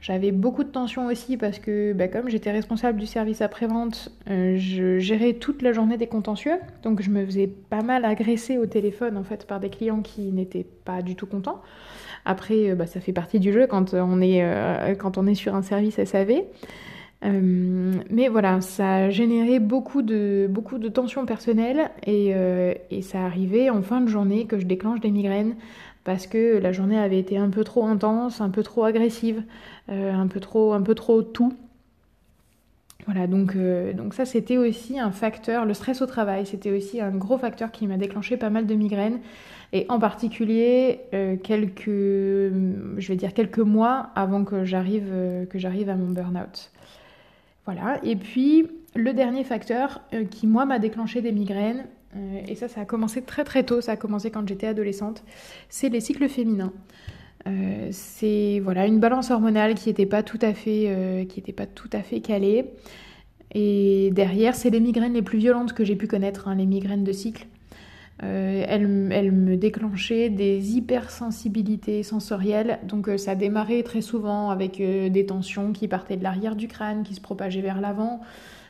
J'avais 0.00 0.30
beaucoup 0.30 0.62
de 0.62 0.68
tension 0.68 1.06
aussi 1.06 1.36
parce 1.36 1.58
que, 1.58 1.92
bah, 1.92 2.06
comme 2.06 2.28
j'étais 2.28 2.52
responsable 2.52 3.00
du 3.00 3.06
service 3.06 3.40
après-vente, 3.40 4.12
euh, 4.30 4.56
je 4.56 4.98
gérais 4.98 5.32
toute 5.34 5.62
la 5.62 5.72
journée 5.72 5.96
des 5.96 6.06
contentieux. 6.06 6.58
Donc, 6.82 7.02
je 7.02 7.10
me 7.10 7.24
faisais 7.24 7.48
pas 7.48 7.82
mal 7.82 8.04
agresser 8.04 8.58
au 8.58 8.66
téléphone 8.66 9.16
en 9.16 9.24
fait 9.24 9.46
par 9.46 9.58
des 9.58 9.70
clients 9.70 10.02
qui 10.02 10.32
n'étaient 10.32 10.66
pas 10.84 11.02
du 11.02 11.16
tout 11.16 11.26
contents. 11.26 11.62
Après, 12.24 12.70
euh, 12.70 12.74
bah, 12.76 12.86
ça 12.86 13.00
fait 13.00 13.12
partie 13.12 13.40
du 13.40 13.52
jeu 13.52 13.66
quand 13.66 13.94
on 13.94 14.20
est, 14.20 14.96
quand 14.98 15.18
on 15.18 15.26
est 15.26 15.34
sur 15.34 15.54
un 15.54 15.62
service 15.62 16.02
SAV. 16.04 16.42
Euh, 17.26 17.92
mais 18.10 18.28
voilà, 18.28 18.60
ça 18.60 18.94
a 18.94 19.10
généré 19.10 19.58
beaucoup 19.58 20.02
de, 20.02 20.46
beaucoup 20.48 20.78
de 20.78 20.88
tensions 20.88 21.26
personnelles 21.26 21.90
et, 22.04 22.32
euh, 22.34 22.74
et, 22.90 23.02
ça 23.02 23.24
arrivait 23.24 23.68
en 23.68 23.82
fin 23.82 24.00
de 24.00 24.08
journée 24.08 24.46
que 24.46 24.58
je 24.58 24.66
déclenche 24.66 25.00
des 25.00 25.10
migraines 25.10 25.56
parce 26.04 26.26
que 26.26 26.58
la 26.58 26.72
journée 26.72 26.98
avait 26.98 27.18
été 27.18 27.36
un 27.36 27.50
peu 27.50 27.64
trop 27.64 27.86
intense, 27.86 28.40
un 28.40 28.50
peu 28.50 28.62
trop 28.62 28.84
agressive, 28.84 29.42
euh, 29.88 30.12
un, 30.12 30.28
peu 30.28 30.38
trop, 30.38 30.72
un 30.72 30.82
peu 30.82 30.94
trop 30.94 31.22
tout. 31.22 31.52
Voilà, 33.06 33.26
donc, 33.26 33.56
donc 33.56 34.14
ça 34.14 34.24
c'était 34.24 34.56
aussi 34.56 34.98
un 34.98 35.12
facteur, 35.12 35.64
le 35.64 35.74
stress 35.74 36.02
au 36.02 36.06
travail, 36.06 36.44
c'était 36.44 36.72
aussi 36.72 37.00
un 37.00 37.12
gros 37.12 37.38
facteur 37.38 37.70
qui 37.70 37.86
m'a 37.86 37.98
déclenché 37.98 38.36
pas 38.36 38.50
mal 38.50 38.66
de 38.66 38.74
migraines. 38.74 39.20
et 39.72 39.86
en 39.88 40.00
particulier 40.00 41.02
quelques, 41.44 41.86
je 41.86 43.06
vais 43.06 43.14
dire 43.14 43.32
quelques 43.32 43.60
mois 43.60 44.10
avant 44.16 44.44
que 44.44 44.64
j'arrive 44.64 45.12
que 45.48 45.56
j'arrive 45.56 45.88
à 45.88 45.94
mon 45.94 46.10
burn-out. 46.10 46.72
Voilà. 47.66 48.00
Et 48.02 48.16
puis 48.16 48.66
le 48.94 49.12
dernier 49.12 49.44
facteur 49.44 50.00
qui 50.30 50.46
moi 50.46 50.64
m'a 50.64 50.78
déclenché 50.78 51.20
des 51.20 51.32
migraines, 51.32 51.86
et 52.48 52.54
ça 52.54 52.68
ça 52.68 52.80
a 52.80 52.84
commencé 52.86 53.22
très 53.22 53.44
très 53.44 53.62
tôt, 53.64 53.82
ça 53.82 53.92
a 53.92 53.96
commencé 53.96 54.30
quand 54.30 54.48
j'étais 54.48 54.66
adolescente, 54.66 55.22
c'est 55.68 55.90
les 55.90 56.00
cycles 56.00 56.28
féminins. 56.28 56.72
Euh, 57.46 57.88
c'est 57.92 58.60
voilà 58.62 58.86
une 58.86 58.98
balance 58.98 59.30
hormonale 59.30 59.74
qui 59.74 59.88
n'était 59.88 60.06
pas 60.06 60.22
tout 60.22 60.38
à 60.42 60.52
fait 60.52 60.86
euh, 60.88 61.24
qui 61.24 61.40
pas 61.52 61.66
tout 61.66 61.90
à 61.92 62.02
fait 62.02 62.20
calée. 62.20 62.72
Et 63.52 64.10
derrière, 64.12 64.54
c'est 64.54 64.70
les 64.70 64.80
migraines 64.80 65.14
les 65.14 65.22
plus 65.22 65.38
violentes 65.38 65.72
que 65.72 65.84
j'ai 65.84 65.94
pu 65.96 66.08
connaître, 66.08 66.48
hein, 66.48 66.56
les 66.56 66.66
migraines 66.66 67.04
de 67.04 67.12
cycle. 67.12 67.46
Euh, 68.22 68.64
elles, 68.66 68.88
me 68.88 69.56
déclenchaient 69.56 70.30
des 70.30 70.76
hypersensibilités 70.76 72.02
sensorielles. 72.02 72.78
Donc 72.84 73.10
ça 73.18 73.32
a 73.32 73.34
démarré 73.34 73.82
très 73.82 74.00
souvent 74.00 74.50
avec 74.50 74.78
des 74.78 75.26
tensions 75.26 75.72
qui 75.72 75.86
partaient 75.88 76.16
de 76.16 76.22
l'arrière 76.22 76.56
du 76.56 76.68
crâne, 76.68 77.02
qui 77.02 77.14
se 77.14 77.20
propageaient 77.20 77.60
vers 77.60 77.80
l'avant. 77.80 78.20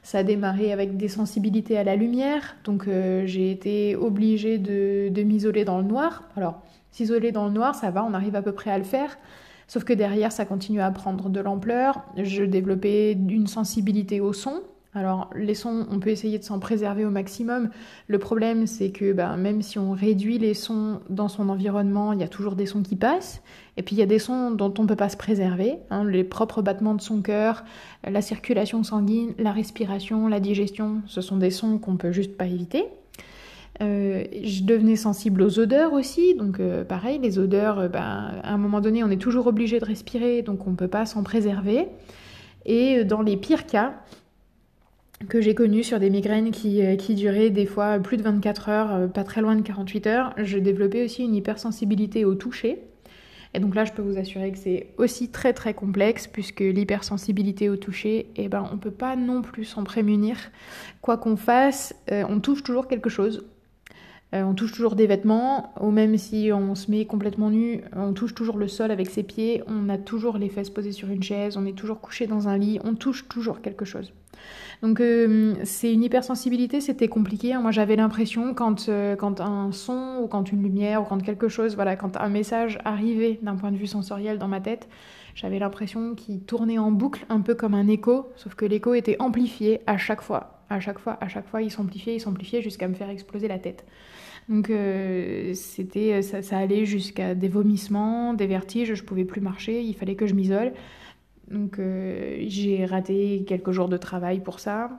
Ça 0.02 0.18
a 0.18 0.22
démarré 0.22 0.72
avec 0.72 0.96
des 0.96 1.08
sensibilités 1.08 1.78
à 1.78 1.84
la 1.84 1.96
lumière. 1.96 2.56
Donc 2.64 2.88
j'ai 3.24 3.50
été 3.50 3.94
obligée 3.94 4.58
de, 4.58 5.08
de 5.10 5.22
m'isoler 5.22 5.64
dans 5.64 5.78
le 5.78 5.84
noir. 5.84 6.24
Alors 6.36 6.62
S'isoler 6.96 7.30
dans 7.30 7.44
le 7.44 7.52
noir, 7.52 7.74
ça 7.74 7.90
va, 7.90 8.02
on 8.04 8.14
arrive 8.14 8.36
à 8.36 8.40
peu 8.40 8.52
près 8.52 8.70
à 8.70 8.78
le 8.78 8.84
faire. 8.84 9.18
Sauf 9.66 9.84
que 9.84 9.92
derrière, 9.92 10.32
ça 10.32 10.46
continue 10.46 10.80
à 10.80 10.90
prendre 10.90 11.28
de 11.28 11.40
l'ampleur. 11.40 12.02
Je 12.16 12.42
développais 12.42 13.12
une 13.12 13.46
sensibilité 13.46 14.18
au 14.18 14.32
son. 14.32 14.62
Alors, 14.96 15.28
les 15.36 15.54
sons, 15.54 15.86
on 15.90 16.00
peut 16.00 16.08
essayer 16.08 16.38
de 16.38 16.42
s'en 16.42 16.58
préserver 16.58 17.04
au 17.04 17.10
maximum. 17.10 17.68
Le 18.08 18.18
problème, 18.18 18.66
c'est 18.66 18.92
que 18.92 19.12
ben, 19.12 19.36
même 19.36 19.60
si 19.60 19.78
on 19.78 19.92
réduit 19.92 20.38
les 20.38 20.54
sons 20.54 21.00
dans 21.10 21.28
son 21.28 21.50
environnement, 21.50 22.14
il 22.14 22.20
y 22.20 22.22
a 22.22 22.28
toujours 22.28 22.56
des 22.56 22.64
sons 22.64 22.82
qui 22.82 22.96
passent. 22.96 23.42
Et 23.76 23.82
puis, 23.82 23.94
il 23.94 23.98
y 23.98 24.02
a 24.02 24.06
des 24.06 24.18
sons 24.18 24.52
dont 24.52 24.72
on 24.78 24.84
ne 24.84 24.88
peut 24.88 24.96
pas 24.96 25.10
se 25.10 25.18
préserver. 25.18 25.74
Hein. 25.90 26.04
les 26.04 26.24
propres 26.24 26.62
battements 26.62 26.94
de 26.94 27.02
son 27.02 27.20
cœur, 27.20 27.62
la 28.04 28.22
circulation 28.22 28.82
sanguine, 28.84 29.34
la 29.38 29.52
respiration, 29.52 30.28
la 30.28 30.40
digestion, 30.40 31.02
ce 31.04 31.20
sont 31.20 31.36
des 31.36 31.50
sons 31.50 31.76
qu'on 31.76 31.98
peut 31.98 32.12
juste 32.12 32.34
pas 32.38 32.46
éviter. 32.46 32.86
Euh, 33.82 34.24
je 34.42 34.62
devenais 34.62 34.96
sensible 34.96 35.42
aux 35.42 35.58
odeurs 35.58 35.92
aussi, 35.92 36.34
donc 36.36 36.58
euh, 36.58 36.84
pareil, 36.84 37.18
les 37.18 37.38
odeurs, 37.38 37.80
euh, 37.80 37.88
ben, 37.88 38.32
à 38.42 38.54
un 38.54 38.56
moment 38.56 38.80
donné, 38.80 39.04
on 39.04 39.10
est 39.10 39.20
toujours 39.20 39.46
obligé 39.46 39.78
de 39.78 39.84
respirer, 39.84 40.40
donc 40.40 40.66
on 40.66 40.70
ne 40.70 40.76
peut 40.76 40.88
pas 40.88 41.04
s'en 41.04 41.22
préserver. 41.22 41.86
Et 42.64 43.04
dans 43.04 43.20
les 43.20 43.36
pires 43.36 43.66
cas 43.66 43.92
que 45.28 45.40
j'ai 45.40 45.54
connus 45.54 45.84
sur 45.84 46.00
des 46.00 46.10
migraines 46.10 46.50
qui, 46.50 46.80
qui, 46.96 47.14
duraient 47.14 47.50
des 47.50 47.66
fois 47.66 47.98
plus 47.98 48.16
de 48.16 48.22
24 48.22 48.68
heures, 48.68 49.12
pas 49.12 49.24
très 49.24 49.40
loin 49.40 49.56
de 49.56 49.62
48 49.62 50.06
heures, 50.06 50.34
je 50.36 50.58
développais 50.58 51.04
aussi 51.04 51.24
une 51.24 51.34
hypersensibilité 51.34 52.24
au 52.24 52.34
toucher. 52.34 52.82
Et 53.54 53.60
donc 53.60 53.74
là, 53.74 53.84
je 53.84 53.92
peux 53.92 54.02
vous 54.02 54.18
assurer 54.18 54.52
que 54.52 54.58
c'est 54.58 54.88
aussi 54.98 55.30
très 55.30 55.52
très 55.52 55.72
complexe 55.72 56.26
puisque 56.26 56.60
l'hypersensibilité 56.60 57.70
au 57.70 57.76
toucher, 57.76 58.26
eh 58.36 58.48
ben, 58.48 58.68
on 58.70 58.74
ne 58.74 58.80
peut 58.80 58.90
pas 58.90 59.16
non 59.16 59.40
plus 59.42 59.64
s'en 59.64 59.84
prémunir. 59.84 60.36
Quoi 61.00 61.16
qu'on 61.16 61.36
fasse, 61.36 61.94
on 62.10 62.40
touche 62.40 62.62
toujours 62.62 62.86
quelque 62.86 63.08
chose. 63.08 63.44
Euh, 64.34 64.42
on 64.42 64.54
touche 64.54 64.72
toujours 64.72 64.96
des 64.96 65.06
vêtements, 65.06 65.72
ou 65.80 65.90
même 65.90 66.18
si 66.18 66.50
on 66.52 66.74
se 66.74 66.90
met 66.90 67.04
complètement 67.04 67.50
nu, 67.50 67.82
on 67.94 68.12
touche 68.12 68.34
toujours 68.34 68.58
le 68.58 68.66
sol 68.66 68.90
avec 68.90 69.08
ses 69.08 69.22
pieds, 69.22 69.62
on 69.68 69.88
a 69.88 69.98
toujours 69.98 70.36
les 70.36 70.48
fesses 70.48 70.70
posées 70.70 70.92
sur 70.92 71.08
une 71.08 71.22
chaise, 71.22 71.56
on 71.56 71.64
est 71.64 71.78
toujours 71.78 72.00
couché 72.00 72.26
dans 72.26 72.48
un 72.48 72.58
lit, 72.58 72.80
on 72.82 72.94
touche 72.94 73.28
toujours 73.28 73.60
quelque 73.60 73.84
chose. 73.84 74.12
Donc 74.82 75.00
euh, 75.00 75.54
c'est 75.64 75.92
une 75.92 76.02
hypersensibilité, 76.02 76.80
c'était 76.80 77.08
compliqué. 77.08 77.56
Moi 77.58 77.70
j'avais 77.70 77.96
l'impression 77.96 78.54
quand, 78.54 78.88
euh, 78.88 79.16
quand 79.16 79.40
un 79.40 79.72
son 79.72 80.20
ou 80.22 80.26
quand 80.28 80.52
une 80.52 80.62
lumière 80.62 81.02
ou 81.02 81.04
quand 81.04 81.22
quelque 81.22 81.48
chose, 81.48 81.74
voilà, 81.74 81.96
quand 81.96 82.16
un 82.16 82.28
message 82.28 82.78
arrivait 82.84 83.38
d'un 83.42 83.56
point 83.56 83.72
de 83.72 83.76
vue 83.76 83.86
sensoriel 83.86 84.38
dans 84.38 84.48
ma 84.48 84.60
tête, 84.60 84.88
j'avais 85.34 85.58
l'impression 85.58 86.14
qu'il 86.14 86.40
tournait 86.40 86.78
en 86.78 86.90
boucle 86.90 87.24
un 87.28 87.40
peu 87.40 87.54
comme 87.54 87.74
un 87.74 87.88
écho, 87.88 88.28
sauf 88.36 88.54
que 88.54 88.64
l'écho 88.64 88.94
était 88.94 89.16
amplifié 89.18 89.80
à 89.86 89.98
chaque 89.98 90.22
fois. 90.22 90.52
À 90.68 90.80
chaque 90.80 90.98
fois, 90.98 91.16
à 91.20 91.28
chaque 91.28 91.46
fois, 91.46 91.62
il 91.62 91.70
s'amplifiait, 91.70 92.16
il 92.16 92.20
s'amplifiait 92.20 92.60
jusqu'à 92.60 92.88
me 92.88 92.94
faire 92.94 93.08
exploser 93.08 93.46
la 93.46 93.58
tête. 93.58 93.84
Donc 94.48 94.70
euh, 94.70 95.52
c'était, 95.54 96.22
ça, 96.22 96.58
allait 96.58 96.84
jusqu'à 96.84 97.34
des 97.34 97.48
vomissements, 97.48 98.32
des 98.34 98.46
vertiges, 98.46 98.94
je 98.94 99.02
pouvais 99.02 99.24
plus 99.24 99.40
marcher, 99.40 99.82
il 99.82 99.94
fallait 99.94 100.14
que 100.14 100.26
je 100.26 100.34
m'isole. 100.34 100.72
Donc 101.50 101.78
euh, 101.78 102.44
j'ai 102.48 102.84
raté 102.84 103.44
quelques 103.46 103.70
jours 103.70 103.88
de 103.88 103.96
travail 103.96 104.40
pour 104.40 104.60
ça. 104.60 104.90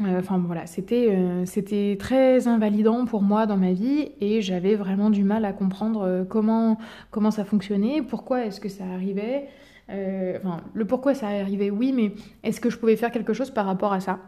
Euh, 0.00 0.18
enfin 0.18 0.38
voilà, 0.38 0.66
c'était 0.66 1.14
c'était 1.44 1.96
très 2.00 2.48
invalidant 2.48 3.04
pour 3.04 3.22
moi 3.22 3.46
dans 3.46 3.58
ma 3.58 3.72
vie 3.72 4.12
et 4.20 4.40
j'avais 4.40 4.74
vraiment 4.74 5.10
du 5.10 5.24
mal 5.24 5.44
à 5.44 5.52
comprendre 5.52 6.24
comment, 6.28 6.78
comment 7.10 7.30
ça 7.30 7.44
fonctionnait, 7.44 8.00
pourquoi 8.00 8.46
est-ce 8.46 8.60
que 8.60 8.70
ça 8.70 8.84
arrivait. 8.84 9.48
enfin, 9.90 10.62
le 10.72 10.84
pourquoi 10.86 11.14
ça 11.14 11.28
arrivait, 11.28 11.70
oui, 11.70 11.92
mais 11.92 12.12
est-ce 12.42 12.60
que 12.62 12.70
je 12.70 12.78
pouvais 12.78 12.96
faire 12.96 13.10
quelque 13.10 13.34
chose 13.34 13.50
par 13.50 13.66
rapport 13.66 13.92
à 13.92 14.00
ça? 14.00 14.20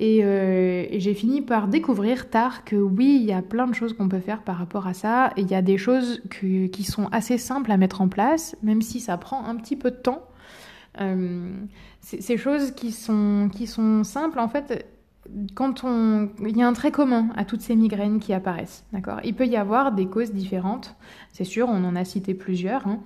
Euh, 0.00 0.86
et, 0.88 1.00
j'ai 1.00 1.14
fini 1.14 1.42
par 1.42 1.68
découvrir 1.68 2.30
tard 2.30 2.64
que 2.64 2.76
oui, 2.76 3.18
il 3.20 3.26
y 3.26 3.32
a 3.32 3.42
plein 3.42 3.66
de 3.66 3.74
choses 3.74 3.92
qu'on 3.92 4.08
peut 4.08 4.20
faire 4.20 4.42
par 4.42 4.56
rapport 4.56 4.86
à 4.86 4.94
ça. 4.94 5.32
Il 5.36 5.50
y 5.50 5.54
a 5.54 5.62
des 5.62 5.78
choses 5.78 6.22
qui 6.30 6.84
sont 6.84 7.08
assez 7.12 7.38
simples 7.38 7.70
à 7.70 7.76
mettre 7.76 8.00
en 8.00 8.08
place, 8.08 8.56
même 8.62 8.82
si 8.82 9.00
ça 9.00 9.16
prend 9.18 9.44
un 9.44 9.56
petit 9.56 9.76
peu 9.76 9.90
de 9.90 9.96
temps. 9.96 10.22
Euh, 11.00 11.52
ces 12.00 12.36
choses 12.36 12.72
qui 12.72 12.92
sont, 12.92 13.50
qui 13.52 13.66
sont 13.66 14.02
simples, 14.04 14.38
en 14.38 14.48
fait, 14.48 14.86
quand 15.54 15.84
on... 15.84 16.30
il 16.40 16.56
y 16.56 16.62
a 16.62 16.66
un 16.66 16.72
trait 16.72 16.90
commun 16.90 17.28
à 17.36 17.44
toutes 17.44 17.60
ces 17.60 17.76
migraines 17.76 18.20
qui 18.20 18.32
apparaissent. 18.32 18.84
D'accord? 18.92 19.20
Il 19.22 19.34
peut 19.34 19.46
y 19.46 19.56
avoir 19.56 19.92
des 19.92 20.06
causes 20.06 20.32
différentes, 20.32 20.96
c'est 21.32 21.44
sûr, 21.44 21.68
on 21.68 21.84
en 21.84 21.94
a 21.94 22.04
cité 22.04 22.34
plusieurs. 22.34 22.86
Hein. 22.86 23.00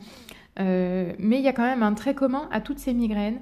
Euh, 0.60 1.12
mais 1.18 1.38
il 1.38 1.44
y 1.44 1.48
a 1.48 1.52
quand 1.52 1.64
même 1.64 1.82
un 1.82 1.94
trait 1.94 2.14
commun 2.14 2.48
à 2.52 2.60
toutes 2.60 2.78
ces 2.78 2.94
migraines 2.94 3.40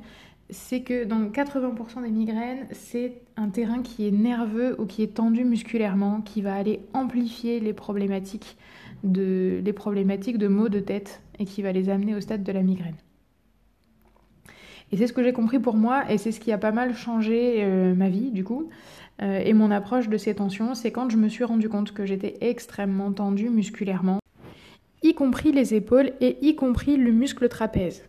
c'est 0.52 0.82
que 0.82 1.04
dans 1.04 1.24
80% 1.24 2.02
des 2.02 2.10
migraines, 2.10 2.66
c'est 2.72 3.22
un 3.36 3.48
terrain 3.48 3.82
qui 3.82 4.06
est 4.06 4.10
nerveux 4.10 4.80
ou 4.80 4.86
qui 4.86 5.02
est 5.02 5.14
tendu 5.14 5.44
musculairement, 5.44 6.20
qui 6.20 6.42
va 6.42 6.54
aller 6.54 6.80
amplifier 6.92 7.58
les 7.58 7.72
problématiques 7.72 8.56
de, 9.02 9.60
les 9.64 9.72
problématiques 9.72 10.38
de 10.38 10.48
maux 10.48 10.68
de 10.68 10.80
tête 10.80 11.22
et 11.38 11.46
qui 11.46 11.62
va 11.62 11.72
les 11.72 11.88
amener 11.88 12.14
au 12.14 12.20
stade 12.20 12.42
de 12.42 12.52
la 12.52 12.62
migraine. 12.62 12.96
Et 14.92 14.98
c'est 14.98 15.06
ce 15.06 15.14
que 15.14 15.22
j'ai 15.22 15.32
compris 15.32 15.58
pour 15.58 15.74
moi 15.74 16.10
et 16.10 16.18
c'est 16.18 16.32
ce 16.32 16.40
qui 16.40 16.52
a 16.52 16.58
pas 16.58 16.72
mal 16.72 16.94
changé 16.94 17.64
euh, 17.64 17.94
ma 17.94 18.10
vie 18.10 18.30
du 18.30 18.44
coup 18.44 18.68
euh, 19.22 19.40
et 19.42 19.54
mon 19.54 19.70
approche 19.70 20.08
de 20.08 20.18
ces 20.18 20.34
tensions, 20.34 20.74
c'est 20.74 20.90
quand 20.90 21.08
je 21.08 21.16
me 21.16 21.28
suis 21.28 21.44
rendu 21.44 21.70
compte 21.70 21.92
que 21.92 22.04
j'étais 22.04 22.36
extrêmement 22.42 23.10
tendue 23.10 23.48
musculairement, 23.48 24.18
y 25.02 25.14
compris 25.14 25.52
les 25.52 25.74
épaules 25.74 26.12
et 26.20 26.36
y 26.46 26.54
compris 26.54 26.96
le 26.96 27.10
muscle 27.10 27.48
trapèze. 27.48 28.04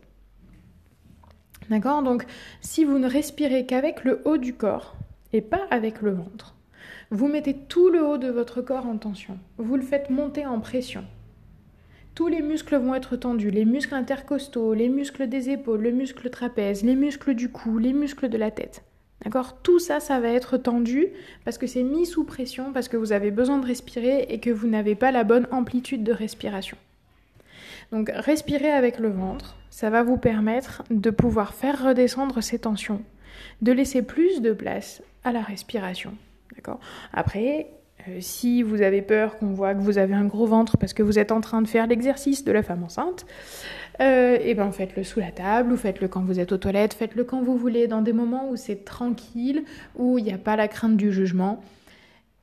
D'accord? 1.70 2.04
Donc, 2.04 2.26
si 2.62 2.84
vous 2.84 3.00
ne 3.00 3.10
respirez 3.10 3.66
qu'avec 3.66 4.04
le 4.04 4.22
haut 4.26 4.38
du 4.38 4.54
corps 4.54 4.96
et 5.32 5.42
pas 5.42 5.66
avec 5.72 6.02
le 6.02 6.12
ventre, 6.12 6.56
vous 7.12 7.28
mettez 7.28 7.54
tout 7.54 7.90
le 7.90 8.06
haut 8.06 8.18
de 8.18 8.30
votre 8.30 8.62
corps 8.62 8.88
en 8.88 8.98
tension. 8.98 9.38
Vous 9.58 9.76
le 9.76 9.82
faites 9.82 10.10
monter 10.10 10.46
en 10.46 10.60
pression. 10.60 11.04
Tous 12.16 12.28
les 12.28 12.42
muscles 12.42 12.76
vont 12.76 12.94
être 12.94 13.16
tendus, 13.16 13.50
les 13.50 13.66
muscles 13.66 13.96
intercostaux, 13.96 14.74
les 14.74 14.90
muscles 14.90 15.28
des 15.28 15.50
épaules, 15.50 15.82
le 15.82 15.92
muscle 15.92 16.30
trapèze, 16.30 16.84
les 16.84 16.96
muscles 16.96 17.34
du 17.34 17.50
cou, 17.50 17.80
les 17.80 17.94
muscles 17.94 18.30
de 18.30 18.38
la 18.38 18.52
tête. 18.52 18.84
D'accord? 19.24 19.62
Tout 19.62 19.80
ça, 19.80 20.00
ça 20.00 20.20
va 20.20 20.30
être 20.30 20.58
tendu 20.58 21.08
parce 21.46 21.58
que 21.58 21.66
c'est 21.66 21.84
mis 21.84 22.06
sous 22.06 22.24
pression, 22.24 22.74
parce 22.74 22.88
que 22.88 22.98
vous 22.98 23.14
avez 23.14 23.32
besoin 23.32 23.58
de 23.58 23.66
respirer 23.66 24.28
et 24.30 24.40
que 24.40 24.50
vous 24.50 24.68
n'avez 24.68 24.96
pas 24.96 25.12
la 25.12 25.24
bonne 25.24 25.48
amplitude 25.52 26.04
de 26.04 26.12
respiration. 26.12 26.78
Donc 27.92 28.12
respirez 28.14 28.72
avec 28.72 29.00
le 29.00 29.10
ventre, 29.10 29.56
ça 29.74 29.90
va 29.90 30.04
vous 30.04 30.18
permettre 30.18 30.84
de 30.92 31.10
pouvoir 31.10 31.56
faire 31.56 31.84
redescendre 31.84 32.44
ces 32.44 32.60
tensions, 32.60 33.02
de 33.64 33.72
laisser 33.72 34.04
plus 34.04 34.40
de 34.40 34.54
place 34.54 35.02
à 35.24 35.32
la 35.32 35.42
respiration. 35.42 36.14
D'accord? 36.56 36.80
Après, 37.12 37.72
euh, 38.08 38.18
si 38.20 38.62
vous 38.62 38.84
avez 38.84 39.02
peur 39.02 39.36
qu'on 39.40 39.48
voit 39.48 39.74
que 39.74 39.80
vous 39.80 39.98
avez 39.98 40.14
un 40.14 40.26
gros 40.26 40.46
ventre 40.46 40.78
parce 40.78 40.94
que 40.94 41.02
vous 41.02 41.18
êtes 41.18 41.32
en 41.32 41.42
train 41.42 41.64
de 41.64 41.68
faire 41.68 41.88
l'exercice 41.88 42.44
de 42.44 42.52
la 42.52 42.62
femme 42.62 42.84
enceinte, 42.84 43.26
euh, 44.00 44.36
et 44.36 44.52
eh 44.52 44.54
ben 44.54 44.72
faites-le 44.72 45.04
sous 45.04 45.20
la 45.20 45.32
table 45.32 45.74
ou 45.74 45.78
faites-le 45.78 46.08
quand 46.08 46.22
vous 46.22 46.40
êtes 46.40 46.52
aux 46.52 46.58
toilettes, 46.58 46.94
faites-le 46.94 47.24
quand 47.24 47.42
vous 47.42 47.58
voulez, 47.58 47.88
dans 47.88 48.04
des 48.04 48.14
moments 48.14 48.50
où 48.52 48.56
c'est 48.56 48.86
tranquille, 48.86 49.64
où 49.96 50.20
il 50.20 50.24
n'y 50.24 50.34
a 50.34 50.38
pas 50.38 50.56
la 50.56 50.68
crainte 50.68 50.98
du 50.98 51.12
jugement. 51.12 51.64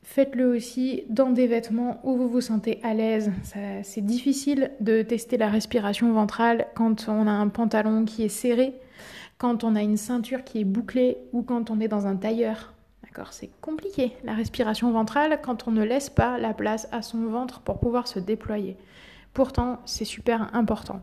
Faites-le 0.02 0.49
aussi 0.49 1.04
dans 1.09 1.30
des 1.30 1.47
vêtements 1.47 2.00
où 2.02 2.16
vous 2.16 2.28
vous 2.28 2.40
sentez 2.40 2.80
à 2.83 2.95
l'aise. 2.95 3.30
C'est 3.83 4.04
difficile 4.04 4.73
de 4.80 5.02
tester 5.02 5.37
la 5.37 5.49
respiration 5.49 6.12
ventrale 6.12 6.66
quand 6.75 7.07
on 7.09 7.26
a 7.26 7.33
un 7.33 7.49
pantalon 7.49 8.04
qui 8.04 8.25
est 8.25 8.28
serré, 8.28 8.75
quand 9.38 9.62
on 9.62 9.76
a 9.76 9.83
une 9.83 9.97
ceinture 9.97 10.42
qui 10.42 10.61
est 10.61 10.64
bouclée 10.64 11.19
ou 11.33 11.42
quand 11.42 11.71
on 11.71 11.80
est 11.80 11.88
dans 11.88 12.07
un 12.07 12.16
tailleur. 12.16 12.73
D'accord 13.04 13.33
C'est 13.33 13.50
compliqué 13.61 14.16
la 14.25 14.35
respiration 14.35 14.90
ventrale 14.90 15.40
quand 15.42 15.69
on 15.69 15.71
ne 15.71 15.85
laisse 15.85 16.11
pas 16.11 16.38
la 16.38 16.54
place 16.54 16.88
à 16.92 17.02
son 17.02 17.26
ventre 17.26 17.61
pour 17.61 17.78
pouvoir 17.78 18.09
se 18.09 18.19
déployer. 18.19 18.76
Pourtant, 19.33 19.78
c'est 19.85 20.04
super 20.04 20.54
important. 20.54 21.00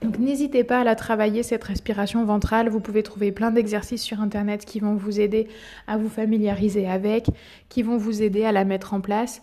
Donc 0.00 0.18
n'hésitez 0.18 0.62
pas 0.62 0.80
à 0.80 0.84
la 0.84 0.94
travailler, 0.94 1.42
cette 1.42 1.64
respiration 1.64 2.24
ventrale. 2.24 2.68
Vous 2.68 2.80
pouvez 2.80 3.02
trouver 3.02 3.32
plein 3.32 3.50
d'exercices 3.50 4.02
sur 4.02 4.20
Internet 4.20 4.64
qui 4.64 4.78
vont 4.78 4.94
vous 4.94 5.18
aider 5.18 5.48
à 5.88 5.98
vous 5.98 6.08
familiariser 6.08 6.88
avec, 6.88 7.26
qui 7.68 7.82
vont 7.82 7.96
vous 7.96 8.22
aider 8.22 8.44
à 8.44 8.52
la 8.52 8.64
mettre 8.64 8.94
en 8.94 9.00
place. 9.00 9.42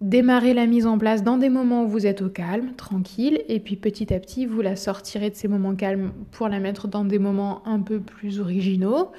démarrer 0.00 0.52
la 0.52 0.66
mise 0.66 0.86
en 0.86 0.98
place 0.98 1.22
dans 1.22 1.38
des 1.38 1.48
moments 1.48 1.84
où 1.84 1.88
vous 1.88 2.06
êtes 2.06 2.20
au 2.20 2.28
calme, 2.28 2.74
tranquille, 2.76 3.42
et 3.48 3.60
puis 3.60 3.76
petit 3.76 4.12
à 4.12 4.20
petit, 4.20 4.44
vous 4.44 4.60
la 4.60 4.76
sortirez 4.76 5.30
de 5.30 5.36
ces 5.36 5.48
moments 5.48 5.74
calmes 5.74 6.12
pour 6.32 6.48
la 6.48 6.60
mettre 6.60 6.86
dans 6.86 7.04
des 7.04 7.18
moments 7.18 7.66
un 7.66 7.80
peu 7.80 8.00
plus 8.00 8.40
originaux, 8.40 9.12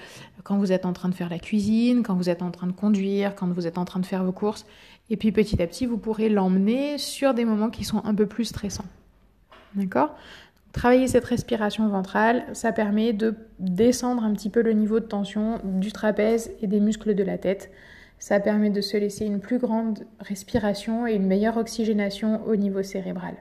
quand 0.43 0.57
vous 0.57 0.71
êtes 0.71 0.85
en 0.85 0.93
train 0.93 1.09
de 1.09 1.15
faire 1.15 1.29
la 1.29 1.39
cuisine, 1.39 2.03
quand 2.03 2.15
vous 2.15 2.29
êtes 2.29 2.43
en 2.43 2.51
train 2.51 2.67
de 2.67 2.73
conduire, 2.73 3.35
quand 3.35 3.47
vous 3.47 3.65
êtes 3.65 3.77
en 3.77 3.85
train 3.85 3.99
de 3.99 4.05
faire 4.05 4.23
vos 4.23 4.31
courses, 4.31 4.65
et 5.09 5.17
puis 5.17 5.31
petit 5.31 5.61
à 5.61 5.67
petit, 5.67 5.85
vous 5.85 5.97
pourrez 5.97 6.29
l'emmener 6.29 6.97
sur 6.97 7.33
des 7.33 7.45
moments 7.45 7.69
qui 7.69 7.83
sont 7.83 8.03
un 8.05 8.13
peu 8.13 8.27
plus 8.27 8.45
stressants. 8.45 8.85
D'accord? 9.73 10.15
Travailler 10.73 11.07
cette 11.07 11.25
respiration 11.25 11.87
ventrale, 11.87 12.43
ça 12.53 12.71
permet 12.71 13.13
de 13.13 13.35
descendre 13.59 14.23
un 14.23 14.33
petit 14.33 14.49
peu 14.49 14.61
le 14.61 14.73
niveau 14.73 14.99
de 14.99 15.05
tension 15.05 15.59
du 15.63 15.91
trapèze 15.91 16.51
et 16.61 16.67
des 16.67 16.79
muscles 16.79 17.15
de 17.15 17.23
la 17.23 17.37
tête. 17.37 17.71
Ça 18.19 18.39
permet 18.39 18.69
de 18.69 18.81
se 18.81 18.97
laisser 18.97 19.25
une 19.25 19.39
plus 19.39 19.59
grande 19.59 20.05
respiration 20.19 21.07
et 21.07 21.13
une 21.13 21.27
meilleure 21.27 21.57
oxygénation 21.57 22.45
au 22.45 22.55
niveau 22.55 22.83
cérébral. 22.83 23.35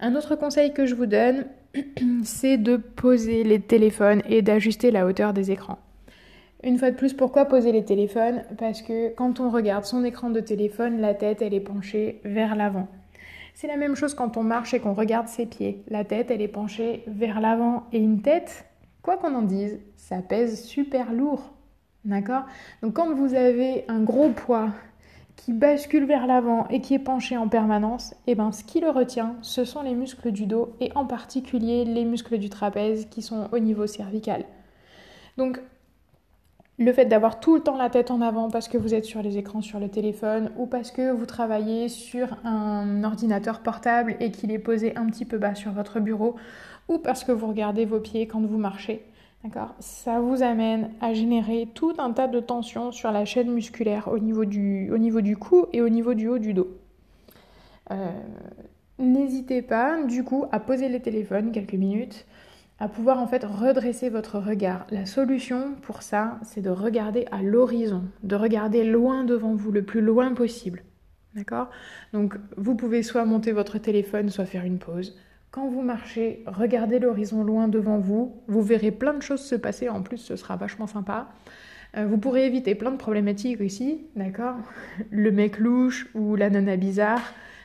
Un 0.00 0.16
autre 0.16 0.34
conseil 0.34 0.72
que 0.72 0.86
je 0.86 0.94
vous 0.94 1.06
donne, 1.06 1.46
c'est 2.24 2.56
de 2.56 2.76
poser 2.76 3.44
les 3.44 3.60
téléphones 3.60 4.22
et 4.28 4.42
d'ajuster 4.42 4.90
la 4.90 5.06
hauteur 5.06 5.32
des 5.32 5.50
écrans. 5.50 5.78
Une 6.62 6.78
fois 6.78 6.90
de 6.90 6.96
plus, 6.96 7.14
pourquoi 7.14 7.46
poser 7.46 7.72
les 7.72 7.84
téléphones? 7.84 8.42
Parce 8.58 8.82
que 8.82 9.14
quand 9.14 9.40
on 9.40 9.50
regarde 9.50 9.84
son 9.84 10.04
écran 10.04 10.28
de 10.28 10.40
téléphone, 10.40 11.00
la 11.00 11.14
tête, 11.14 11.40
elle 11.40 11.54
est 11.54 11.60
penchée 11.60 12.20
vers 12.24 12.54
l'avant. 12.54 12.88
C'est 13.54 13.66
la 13.66 13.76
même 13.76 13.94
chose 13.94 14.14
quand 14.14 14.36
on 14.36 14.42
marche 14.42 14.74
et 14.74 14.80
qu'on 14.80 14.94
regarde 14.94 15.28
ses 15.28 15.46
pieds. 15.46 15.82
La 15.88 16.04
tête, 16.04 16.30
elle 16.30 16.42
est 16.42 16.48
penchée 16.48 17.02
vers 17.06 17.40
l'avant. 17.40 17.86
Et 17.92 17.98
une 17.98 18.22
tête, 18.22 18.64
quoi 19.02 19.16
qu'on 19.16 19.34
en 19.34 19.42
dise, 19.42 19.80
ça 19.96 20.22
pèse 20.22 20.64
super 20.64 21.12
lourd. 21.12 21.52
D'accord? 22.04 22.44
Donc 22.82 22.94
quand 22.94 23.12
vous 23.14 23.34
avez 23.34 23.84
un 23.88 24.00
gros 24.00 24.30
poids 24.30 24.70
qui 25.36 25.52
bascule 25.52 26.04
vers 26.04 26.26
l'avant 26.26 26.66
et 26.68 26.80
qui 26.80 26.94
est 26.94 26.98
penché 26.98 27.36
en 27.36 27.48
permanence, 27.48 28.12
et 28.26 28.32
eh 28.32 28.34
ben 28.34 28.52
ce 28.52 28.64
qui 28.64 28.80
le 28.80 28.90
retient, 28.90 29.36
ce 29.42 29.64
sont 29.64 29.82
les 29.82 29.94
muscles 29.94 30.32
du 30.32 30.46
dos 30.46 30.74
et 30.80 30.90
en 30.94 31.06
particulier 31.06 31.84
les 31.84 32.04
muscles 32.04 32.38
du 32.38 32.50
trapèze 32.50 33.06
qui 33.06 33.22
sont 33.22 33.48
au 33.52 33.58
niveau 33.58 33.86
cervical. 33.86 34.44
Donc 35.36 35.60
le 36.80 36.94
fait 36.94 37.04
d'avoir 37.04 37.40
tout 37.40 37.54
le 37.54 37.60
temps 37.60 37.76
la 37.76 37.90
tête 37.90 38.10
en 38.10 38.22
avant 38.22 38.48
parce 38.48 38.66
que 38.66 38.78
vous 38.78 38.94
êtes 38.94 39.04
sur 39.04 39.20
les 39.20 39.36
écrans 39.36 39.60
sur 39.60 39.78
le 39.78 39.90
téléphone 39.90 40.50
ou 40.56 40.64
parce 40.66 40.90
que 40.90 41.12
vous 41.12 41.26
travaillez 41.26 41.90
sur 41.90 42.28
un 42.42 43.04
ordinateur 43.04 43.60
portable 43.60 44.16
et 44.18 44.30
qu'il 44.30 44.50
est 44.50 44.58
posé 44.58 44.96
un 44.96 45.04
petit 45.06 45.26
peu 45.26 45.36
bas 45.36 45.54
sur 45.54 45.72
votre 45.72 46.00
bureau 46.00 46.36
ou 46.88 46.96
parce 46.96 47.22
que 47.22 47.32
vous 47.32 47.48
regardez 47.48 47.84
vos 47.84 48.00
pieds 48.00 48.26
quand 48.26 48.40
vous 48.40 48.56
marchez. 48.56 49.04
Ça 49.78 50.20
vous 50.20 50.42
amène 50.42 50.90
à 51.02 51.12
générer 51.12 51.68
tout 51.74 51.92
un 51.98 52.12
tas 52.12 52.28
de 52.28 52.40
tensions 52.40 52.92
sur 52.92 53.12
la 53.12 53.26
chaîne 53.26 53.50
musculaire 53.50 54.08
au 54.08 54.18
niveau 54.18 54.46
du, 54.46 54.90
au 54.90 54.96
niveau 54.96 55.20
du 55.20 55.36
cou 55.36 55.66
et 55.74 55.82
au 55.82 55.88
niveau 55.90 56.14
du 56.14 56.28
haut 56.28 56.38
du 56.38 56.54
dos. 56.54 56.68
Euh, 57.90 58.10
n'hésitez 58.98 59.60
pas, 59.60 60.02
du 60.02 60.24
coup, 60.24 60.46
à 60.50 60.60
poser 60.60 60.88
les 60.88 61.00
téléphones 61.00 61.52
quelques 61.52 61.74
minutes, 61.74 62.26
à 62.80 62.88
pouvoir 62.88 63.18
en 63.18 63.26
fait 63.26 63.44
redresser 63.44 64.08
votre 64.08 64.38
regard. 64.38 64.86
La 64.90 65.06
solution 65.06 65.74
pour 65.82 66.02
ça, 66.02 66.38
c'est 66.42 66.62
de 66.62 66.70
regarder 66.70 67.26
à 67.30 67.42
l'horizon, 67.42 68.04
de 68.22 68.34
regarder 68.36 68.84
loin 68.84 69.24
devant 69.24 69.54
vous, 69.54 69.70
le 69.70 69.82
plus 69.82 70.00
loin 70.00 70.34
possible. 70.34 70.82
D'accord? 71.34 71.70
Donc, 72.12 72.34
vous 72.56 72.74
pouvez 72.74 73.02
soit 73.02 73.24
monter 73.24 73.52
votre 73.52 73.78
téléphone, 73.78 74.30
soit 74.30 74.46
faire 74.46 74.64
une 74.64 74.78
pause 74.78 75.14
quand 75.50 75.66
vous 75.68 75.82
marchez, 75.82 76.44
regardez 76.46 77.00
l'horizon 77.00 77.42
loin 77.42 77.66
devant 77.66 77.98
vous. 77.98 78.40
Vous 78.46 78.62
verrez 78.62 78.92
plein 78.92 79.14
de 79.14 79.22
choses 79.22 79.42
se 79.42 79.56
passer. 79.56 79.88
En 79.88 80.02
plus, 80.02 80.18
ce 80.18 80.36
sera 80.36 80.56
vachement 80.56 80.86
sympa. 80.86 81.28
Euh, 81.96 82.06
vous 82.06 82.18
pourrez 82.18 82.46
éviter 82.46 82.76
plein 82.76 82.92
de 82.92 82.96
problématiques 82.96 83.60
aussi, 83.60 84.06
d'accord? 84.14 84.54
Le 85.10 85.32
mec 85.32 85.58
louche 85.58 86.08
ou 86.14 86.36
la 86.36 86.50
nana 86.50 86.76
bizarre 86.76 87.22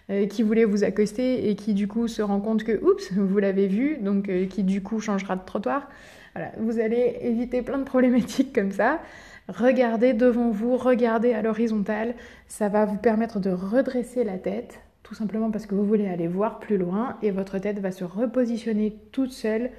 euh, 0.10 0.28
qui 0.28 0.44
voulait 0.44 0.66
vous 0.66 0.84
accoster 0.84 1.50
et 1.50 1.56
qui 1.56 1.74
du 1.74 1.88
coup 1.88 2.08
se 2.08 2.22
rend 2.22 2.40
compte 2.40 2.64
que, 2.64 2.84
oups, 2.84 3.12
vous 3.14 3.38
l'avez 3.38 3.68
vu, 3.68 3.98
donc 3.98 4.30
euh, 4.30 4.46
qui 4.46 4.64
du 4.64 4.82
coup 4.84 5.00
changera 5.00 5.36
de 5.36 5.46
trottoir. 5.46 5.90
Vous 6.58 6.80
allez 6.80 7.18
éviter 7.22 7.62
plein 7.62 7.78
de 7.78 7.86
problématiques 7.86 8.54
comme 8.54 8.72
ça. 8.72 9.00
Regardez 9.48 10.12
devant 10.14 10.50
vous, 10.50 10.76
regardez 10.76 11.32
à 11.32 11.42
l'horizontale. 11.42 12.14
Ça 12.48 12.68
va 12.68 12.84
vous 12.84 12.98
permettre 12.98 13.40
de 13.40 13.52
redresser 13.52 14.26
la 14.26 14.38
tête, 14.38 14.82
tout 15.04 15.16
simplement 15.16 15.50
parce 15.50 15.66
que 15.66 15.76
vous 15.76 15.86
voulez 15.86 16.10
aller 16.10 16.28
voir 16.28 16.60
plus 16.60 16.78
loin 16.78 17.18
et 17.22 17.32
votre 17.32 17.58
tête 17.60 17.80
va 17.80 17.92
se 17.92 18.04
repositionner 18.04 18.98
toute 19.14 19.32
seule 19.32 19.70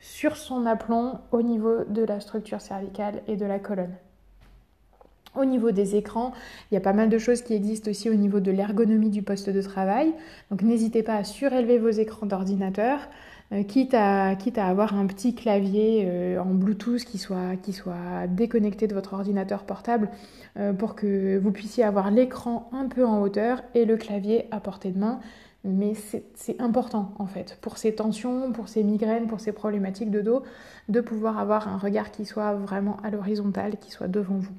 sur 0.00 0.36
son 0.36 0.66
aplomb 0.66 1.20
au 1.30 1.42
niveau 1.42 1.84
de 1.84 2.02
la 2.02 2.18
structure 2.18 2.60
cervicale 2.60 3.22
et 3.28 3.36
de 3.36 3.46
la 3.46 3.58
colonne. 3.58 3.94
Au 5.36 5.44
niveau 5.44 5.70
des 5.70 5.94
écrans, 5.94 6.32
il 6.70 6.74
y 6.74 6.76
a 6.76 6.80
pas 6.80 6.92
mal 6.92 7.08
de 7.08 7.18
choses 7.18 7.42
qui 7.42 7.54
existent 7.54 7.90
aussi 7.90 8.10
au 8.10 8.14
niveau 8.14 8.40
de 8.40 8.50
l'ergonomie 8.50 9.10
du 9.10 9.22
poste 9.22 9.48
de 9.48 9.62
travail. 9.62 10.12
Donc 10.50 10.62
n'hésitez 10.62 11.02
pas 11.02 11.14
à 11.14 11.24
surélever 11.24 11.78
vos 11.78 11.90
écrans 11.90 12.26
d'ordinateur. 12.26 12.98
Euh, 13.52 13.64
quitte, 13.64 13.94
à, 13.94 14.36
avoir 14.58 14.94
un 14.94 15.06
petit 15.06 15.34
clavier 15.34 16.04
euh, 16.06 16.40
en 16.40 16.54
Bluetooth 16.54 17.04
qui 17.04 17.18
soit, 17.18 17.56
qui 17.60 17.72
soit 17.72 18.28
déconnecté 18.28 18.86
de 18.86 18.94
votre 18.94 19.14
ordinateur 19.14 19.64
portable 19.64 20.08
euh, 20.56 20.72
pour 20.72 20.94
que 20.94 21.36
vous 21.38 21.50
puissiez 21.50 21.82
avoir 21.82 22.12
l'écran 22.12 22.70
un 22.72 22.86
peu 22.86 23.04
en 23.04 23.20
hauteur 23.20 23.62
et 23.74 23.84
le 23.86 23.96
clavier 23.96 24.46
à 24.52 24.60
portée 24.60 24.92
de 24.92 24.98
main. 24.98 25.20
Mais 25.64 25.94
c'est 26.34 26.60
important 26.60 27.12
en 27.18 27.26
fait 27.26 27.58
pour 27.60 27.76
ces 27.76 27.94
tensions, 27.94 28.50
pour 28.52 28.68
ces 28.68 28.82
migraines, 28.82 29.26
pour 29.26 29.40
ces 29.40 29.52
problématiques 29.52 30.10
de 30.10 30.22
dos, 30.22 30.42
de 30.88 31.00
pouvoir 31.00 31.38
avoir 31.38 31.68
un 31.68 31.76
regard 31.76 32.12
qui 32.12 32.24
soit 32.24 32.54
vraiment 32.54 32.96
à 33.02 33.10
l'horizontale, 33.10 33.76
qui 33.78 33.90
soit 33.90 34.08
devant 34.08 34.38
vous. 34.38 34.54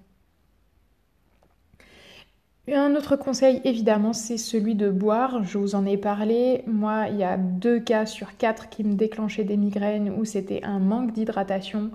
Un 2.67 2.95
autre 2.95 3.15
conseil, 3.15 3.59
évidemment, 3.63 4.13
c'est 4.13 4.37
celui 4.37 4.75
de 4.75 4.91
boire. 4.91 5.43
Je 5.43 5.57
vous 5.57 5.73
en 5.73 5.83
ai 5.85 5.97
parlé. 5.97 6.63
Moi, 6.67 7.07
il 7.09 7.17
y 7.17 7.23
a 7.23 7.35
deux 7.37 7.79
cas 7.79 8.05
sur 8.05 8.37
quatre 8.37 8.69
qui 8.69 8.83
me 8.83 8.93
déclenchaient 8.93 9.43
des 9.43 9.57
migraines 9.57 10.13
où 10.15 10.25
c'était 10.25 10.63
un 10.63 10.77
manque 10.77 11.11
d'hydratation, 11.11 11.89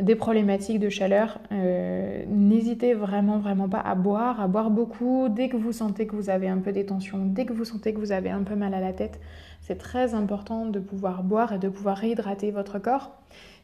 des 0.00 0.16
problématiques 0.16 0.80
de 0.80 0.88
chaleur. 0.88 1.38
Euh, 1.52 2.24
n'hésitez 2.26 2.94
vraiment, 2.94 3.38
vraiment 3.38 3.68
pas 3.68 3.80
à 3.80 3.94
boire, 3.94 4.40
à 4.40 4.48
boire 4.48 4.70
beaucoup 4.70 5.28
dès 5.28 5.50
que 5.50 5.58
vous 5.58 5.72
sentez 5.72 6.06
que 6.06 6.16
vous 6.16 6.30
avez 6.30 6.48
un 6.48 6.58
peu 6.58 6.72
des 6.72 6.86
tensions, 6.86 7.26
dès 7.26 7.44
que 7.44 7.52
vous 7.52 7.66
sentez 7.66 7.92
que 7.92 7.98
vous 7.98 8.12
avez 8.12 8.30
un 8.30 8.44
peu 8.44 8.54
mal 8.54 8.72
à 8.72 8.80
la 8.80 8.94
tête. 8.94 9.20
C'est 9.60 9.76
très 9.76 10.14
important 10.14 10.64
de 10.64 10.80
pouvoir 10.80 11.22
boire 11.22 11.52
et 11.52 11.58
de 11.58 11.68
pouvoir 11.68 11.98
réhydrater 11.98 12.50
votre 12.50 12.78
corps. 12.78 13.12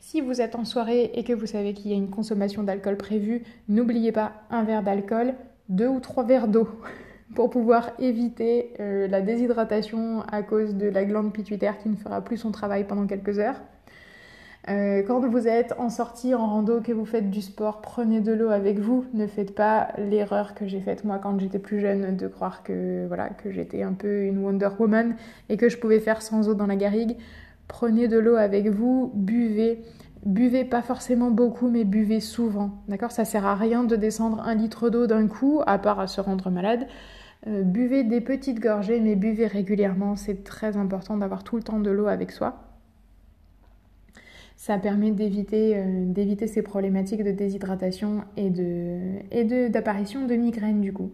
Si 0.01 0.21
vous 0.21 0.43
êtes 0.43 0.57
en 0.57 0.67
soirée 0.67 1.11
et 1.15 1.25
que 1.25 1.33
vous 1.33 1.47
savez 1.47 1.73
qu'il 1.73 1.91
y 1.91 1.95
a 1.95 1.97
une 1.97 2.11
consommation 2.11 2.63
d'alcool 2.63 2.99
prévue, 2.99 3.45
n'oubliez 3.69 4.13
pas 4.13 4.33
un 4.51 4.63
verre 4.63 4.83
d'alcool 4.83 5.35
deux 5.69 5.89
ou 5.89 6.01
trois 6.01 6.25
verres 6.25 6.49
d'eau 6.49 6.69
pour 7.35 7.51
pouvoir 7.51 7.91
éviter 7.99 8.75
euh, 8.81 9.09
la 9.09 9.21
déshydratation 9.21 10.23
à 10.31 10.43
cause 10.43 10.75
de 10.75 10.89
la 10.89 11.05
glande 11.05 11.33
pituitaire 11.33 11.79
qui 11.79 11.89
ne 11.89 11.97
fera 11.97 12.21
plus 12.21 12.37
son 12.37 12.51
travail 12.51 12.85
pendant 12.85 13.07
quelques 13.07 13.39
heures. 13.39 13.61
Euh, 14.71 15.03
quand 15.07 15.21
vous 15.21 15.47
êtes 15.47 15.75
en 15.79 15.91
sortie, 15.91 16.35
en 16.35 16.47
rando, 16.47 16.81
que 16.81 16.93
vous 16.93 17.05
faites 17.05 17.31
du 17.31 17.43
sport, 17.43 17.83
prenez 17.83 18.21
de 18.21 18.33
l'eau 18.33 18.49
avec 18.49 18.79
vous. 18.79 19.05
Ne 19.13 19.27
faites 19.27 19.55
pas 19.55 19.89
l'erreur 19.99 20.55
que 20.55 20.67
j'ai 20.67 20.81
faite 20.81 21.05
moi 21.05 21.19
quand 21.19 21.39
j'étais 21.39 21.59
plus 21.59 21.81
jeune 21.81 22.17
de 22.17 22.29
croire 22.29 22.63
que 22.63 23.07
voilà 23.07 23.29
que 23.29 23.51
j'étais 23.51 23.83
un 23.83 23.93
peu 23.93 24.23
une 24.23 24.39
Wonder 24.39 24.71
Woman 24.79 25.17
et 25.51 25.59
que 25.59 25.69
je 25.69 25.77
pouvais 25.77 26.01
faire 26.01 26.23
sans 26.23 26.49
eau 26.49 26.55
dans 26.55 26.67
la 26.67 26.77
garrigue. 26.77 27.17
Prenez 27.69 28.09
de 28.09 28.19
l'eau 28.19 28.37
avec 28.37 28.69
vous, 28.69 29.11
buvez. 29.15 29.83
Buvez 30.25 30.65
pas 30.65 30.81
forcément 30.81 31.31
beaucoup, 31.31 31.69
mais 31.69 31.85
buvez 31.85 32.21
souvent. 32.21 32.83
D'accord? 32.89 33.13
Ça 33.13 33.25
sert 33.25 33.45
à 33.45 33.55
rien 33.55 33.85
de 33.85 33.95
descendre 33.95 34.41
un 34.41 34.55
litre 34.55 34.89
d'eau 34.89 35.07
d'un 35.07 35.27
coup, 35.29 35.61
à 35.67 35.79
part 35.79 36.01
à 36.01 36.07
se 36.07 36.21
rendre 36.21 36.51
malade. 36.51 36.87
Euh, 37.47 37.63
buvez 37.63 38.05
des 38.05 38.23
petites 38.23 38.59
gorgées, 38.59 39.01
mais 39.01 39.17
buvez 39.17 39.47
régulièrement. 39.47 40.17
C'est 40.17 40.43
très 40.43 40.79
important 40.79 41.19
d'avoir 41.19 41.45
tout 41.45 41.57
le 41.57 41.63
temps 41.63 41.79
de 41.79 41.91
l'eau 41.91 42.07
avec 42.07 42.33
soi. 42.33 42.57
Ça 44.57 44.79
permet 44.79 45.11
d'éviter 45.11 45.77
euh, 45.77 46.47
ces 46.47 46.63
problématiques 46.63 47.23
de 47.23 47.33
déshydratation 47.33 48.23
et 48.39 48.49
d'apparition 49.69 50.23
de, 50.23 50.29
de 50.29 50.35
migraines 50.37 50.81
du 50.81 50.93
coup. 50.93 51.11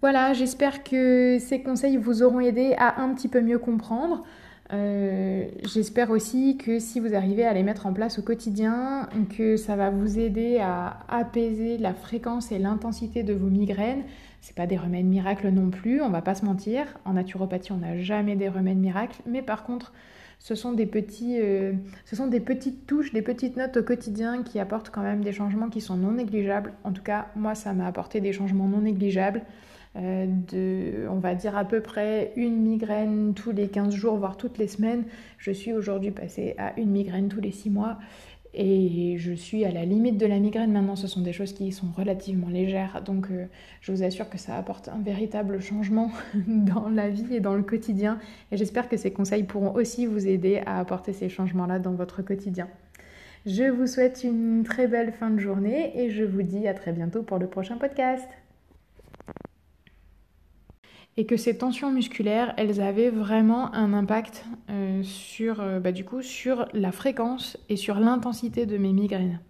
Voilà, 0.00 0.32
j'espère 0.32 0.82
que 0.82 1.38
ces 1.38 1.62
conseils 1.62 1.96
vous 1.96 2.22
auront 2.22 2.40
aidé 2.40 2.74
à 2.78 3.00
un 3.00 3.14
petit 3.14 3.28
peu 3.28 3.40
mieux 3.40 3.58
comprendre. 3.58 4.24
Euh, 4.72 5.48
j'espère 5.64 6.10
aussi 6.10 6.58
que 6.58 6.78
si 6.78 7.00
vous 7.00 7.14
arrivez 7.14 7.44
à 7.44 7.54
les 7.54 7.62
mettre 7.62 7.86
en 7.86 7.92
place 7.92 8.18
au 8.18 8.22
quotidien, 8.22 9.08
que 9.36 9.56
ça 9.56 9.76
va 9.76 9.90
vous 9.90 10.18
aider 10.18 10.58
à 10.58 11.00
apaiser 11.08 11.78
la 11.78 11.94
fréquence 11.94 12.52
et 12.52 12.58
l'intensité 12.58 13.22
de 13.22 13.32
vos 13.32 13.48
migraines. 13.48 14.02
C'est 14.40 14.54
pas 14.54 14.66
des 14.66 14.76
remèdes 14.76 15.06
miracles 15.06 15.48
non 15.48 15.70
plus, 15.70 16.00
on 16.02 16.10
va 16.10 16.22
pas 16.22 16.34
se 16.34 16.44
mentir. 16.44 16.86
En 17.04 17.14
naturopathie, 17.14 17.72
on 17.72 17.78
n'a 17.78 17.98
jamais 17.98 18.36
des 18.36 18.48
remèdes 18.48 18.78
miracles, 18.78 19.20
mais 19.26 19.42
par 19.42 19.64
contre, 19.64 19.92
ce 20.38 20.54
sont 20.54 20.72
des 20.72 20.86
petits, 20.86 21.40
euh, 21.40 21.72
ce 22.04 22.14
sont 22.14 22.28
des 22.28 22.40
petites 22.40 22.86
touches, 22.86 23.12
des 23.12 23.22
petites 23.22 23.56
notes 23.56 23.78
au 23.78 23.82
quotidien 23.82 24.42
qui 24.42 24.60
apportent 24.60 24.90
quand 24.90 25.02
même 25.02 25.24
des 25.24 25.32
changements 25.32 25.68
qui 25.68 25.80
sont 25.80 25.96
non 25.96 26.12
négligeables. 26.12 26.72
En 26.84 26.92
tout 26.92 27.02
cas, 27.02 27.28
moi, 27.34 27.54
ça 27.54 27.72
m'a 27.72 27.86
apporté 27.86 28.20
des 28.20 28.32
changements 28.32 28.68
non 28.68 28.82
négligeables. 28.82 29.42
Euh, 29.96 30.26
de, 30.26 31.08
on 31.08 31.18
va 31.18 31.34
dire 31.34 31.56
à 31.56 31.64
peu 31.64 31.80
près 31.80 32.32
une 32.36 32.56
migraine 32.56 33.32
tous 33.34 33.52
les 33.52 33.68
15 33.68 33.94
jours, 33.94 34.16
voire 34.16 34.36
toutes 34.36 34.58
les 34.58 34.68
semaines. 34.68 35.04
Je 35.38 35.50
suis 35.50 35.72
aujourd'hui 35.72 36.10
passée 36.10 36.54
à 36.58 36.78
une 36.78 36.90
migraine 36.90 37.28
tous 37.28 37.40
les 37.40 37.52
6 37.52 37.70
mois. 37.70 37.98
Et 38.54 39.16
je 39.18 39.32
suis 39.32 39.64
à 39.64 39.70
la 39.70 39.84
limite 39.84 40.16
de 40.16 40.26
la 40.26 40.38
migraine 40.38 40.72
maintenant, 40.72 40.96
ce 40.96 41.06
sont 41.06 41.20
des 41.20 41.34
choses 41.34 41.52
qui 41.52 41.70
sont 41.70 41.88
relativement 41.96 42.48
légères, 42.48 43.02
donc 43.04 43.30
euh, 43.30 43.44
je 43.82 43.92
vous 43.92 44.02
assure 44.02 44.30
que 44.30 44.38
ça 44.38 44.56
apporte 44.56 44.88
un 44.88 44.98
véritable 44.98 45.60
changement 45.60 46.10
dans 46.34 46.88
la 46.88 47.10
vie 47.10 47.34
et 47.34 47.40
dans 47.40 47.54
le 47.54 47.62
quotidien. 47.62 48.18
Et 48.50 48.56
j'espère 48.56 48.88
que 48.88 48.96
ces 48.96 49.10
conseils 49.10 49.42
pourront 49.42 49.74
aussi 49.74 50.06
vous 50.06 50.26
aider 50.26 50.62
à 50.64 50.78
apporter 50.80 51.12
ces 51.12 51.28
changements-là 51.28 51.78
dans 51.78 51.92
votre 51.92 52.22
quotidien. 52.22 52.68
Je 53.44 53.64
vous 53.64 53.86
souhaite 53.86 54.24
une 54.24 54.64
très 54.64 54.88
belle 54.88 55.12
fin 55.12 55.30
de 55.30 55.38
journée 55.38 55.92
et 56.00 56.10
je 56.10 56.24
vous 56.24 56.42
dis 56.42 56.66
à 56.66 56.74
très 56.74 56.92
bientôt 56.92 57.22
pour 57.22 57.38
le 57.38 57.46
prochain 57.46 57.76
podcast 57.76 58.28
et 61.18 61.26
que 61.26 61.36
ces 61.36 61.58
tensions 61.58 61.90
musculaires, 61.90 62.54
elles 62.56 62.80
avaient 62.80 63.10
vraiment 63.10 63.74
un 63.74 63.92
impact 63.92 64.44
euh, 64.70 65.02
sur, 65.02 65.60
euh, 65.60 65.80
bah, 65.80 65.90
du 65.90 66.04
coup, 66.04 66.22
sur 66.22 66.66
la 66.72 66.92
fréquence 66.92 67.58
et 67.68 67.74
sur 67.74 67.98
l'intensité 67.98 68.66
de 68.66 68.78
mes 68.78 68.92
migraines. 68.92 69.40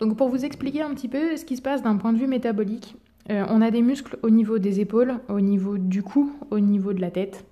Donc 0.00 0.16
pour 0.16 0.30
vous 0.30 0.46
expliquer 0.46 0.80
un 0.80 0.94
petit 0.94 1.08
peu 1.08 1.36
ce 1.36 1.44
qui 1.44 1.58
se 1.58 1.60
passe 1.60 1.82
d'un 1.82 1.96
point 1.96 2.14
de 2.14 2.18
vue 2.18 2.26
métabolique, 2.26 2.96
euh, 3.30 3.44
on 3.50 3.60
a 3.60 3.70
des 3.70 3.82
muscles 3.82 4.18
au 4.22 4.30
niveau 4.30 4.58
des 4.58 4.80
épaules, 4.80 5.20
au 5.28 5.42
niveau 5.42 5.76
du 5.76 6.02
cou, 6.02 6.32
au 6.50 6.60
niveau 6.60 6.94
de 6.94 7.00
la 7.02 7.10
tête, 7.10 7.44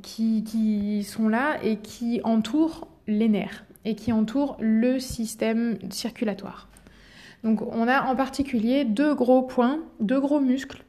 qui, 0.00 0.44
qui, 0.44 1.04
sont 1.04 1.28
là 1.28 1.62
et 1.62 1.76
qui 1.76 2.22
entourent 2.24 2.88
les 3.06 3.28
nerfs 3.28 3.66
et 3.84 3.94
qui 3.94 4.10
entourent 4.10 4.56
le 4.60 4.98
système 4.98 5.76
circulatoire. 5.90 6.70
Donc 7.44 7.60
on 7.60 7.86
a 7.86 8.04
en 8.04 8.16
particulier 8.16 8.86
deux 8.86 9.14
gros 9.14 9.42
points, 9.42 9.80
deux 10.00 10.20
gros 10.20 10.40
muscles 10.40 10.85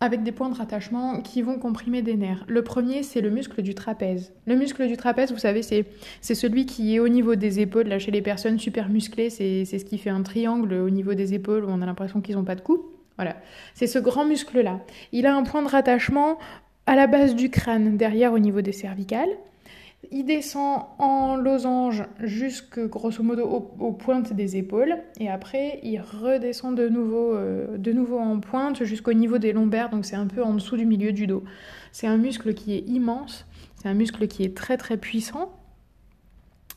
avec 0.00 0.22
des 0.22 0.32
points 0.32 0.50
de 0.50 0.54
rattachement 0.54 1.22
qui 1.22 1.40
vont 1.40 1.58
comprimer 1.58 2.02
des 2.02 2.16
nerfs. 2.16 2.44
Le 2.48 2.62
premier, 2.62 3.02
c'est 3.02 3.20
le 3.20 3.30
muscle 3.30 3.62
du 3.62 3.74
trapèze. 3.74 4.32
Le 4.46 4.54
muscle 4.54 4.86
du 4.86 4.96
trapèze, 4.96 5.32
vous 5.32 5.38
savez, 5.38 5.62
c'est 5.62 6.34
celui 6.34 6.66
qui 6.66 6.94
est 6.94 6.98
au 6.98 7.08
niveau 7.08 7.34
des 7.34 7.60
épaules. 7.60 7.88
Là, 7.88 7.98
chez 7.98 8.10
les 8.10 8.22
personnes 8.22 8.58
super 8.58 8.88
musclées, 8.90 9.30
c'est 9.30 9.64
ce 9.64 9.84
qui 9.84 9.96
fait 9.98 10.10
un 10.10 10.22
triangle 10.22 10.74
au 10.74 10.90
niveau 10.90 11.14
des 11.14 11.32
épaules 11.32 11.64
où 11.64 11.68
on 11.68 11.80
a 11.80 11.86
l'impression 11.86 12.20
qu'ils 12.20 12.36
n'ont 12.36 12.44
pas 12.44 12.56
de 12.56 12.60
cou. 12.60 12.84
Voilà. 13.16 13.36
C'est 13.74 13.86
ce 13.86 13.98
grand 13.98 14.26
muscle-là. 14.26 14.80
Il 15.12 15.24
a 15.24 15.34
un 15.34 15.42
point 15.42 15.62
de 15.62 15.68
rattachement 15.68 16.38
à 16.84 16.94
la 16.94 17.06
base 17.06 17.34
du 17.34 17.48
crâne, 17.50 17.96
derrière 17.96 18.32
au 18.32 18.38
niveau 18.38 18.60
des 18.60 18.72
cervicales. 18.72 19.30
Il 20.12 20.24
descend 20.24 20.82
en 20.98 21.36
losange 21.36 22.04
jusque 22.20 22.80
grosso 22.88 23.22
modo 23.22 23.44
aux, 23.78 23.92
pointes 23.92 24.32
des 24.32 24.56
épaules 24.56 24.96
et 25.18 25.28
après 25.28 25.80
il 25.82 26.00
redescend 26.00 26.76
de 26.76 26.88
nouveau, 26.88 27.34
euh, 27.34 27.76
de 27.76 27.92
nouveau 27.92 28.18
en 28.18 28.40
pointe 28.40 28.84
jusqu'au 28.84 29.12
niveau 29.12 29.38
des 29.38 29.52
lombaires, 29.52 29.90
donc 29.90 30.04
c'est 30.04 30.16
un 30.16 30.26
peu 30.26 30.42
en 30.42 30.54
dessous 30.54 30.76
du 30.76 30.86
milieu 30.86 31.12
du 31.12 31.26
dos. 31.26 31.44
C'est 31.92 32.06
un 32.06 32.16
muscle 32.16 32.54
qui 32.54 32.74
est 32.74 32.88
immense, 32.88 33.46
c'est 33.76 33.88
un 33.88 33.94
muscle 33.94 34.26
qui 34.28 34.44
est 34.44 34.56
très 34.56 34.76
très 34.76 34.96
puissant. 34.96 35.52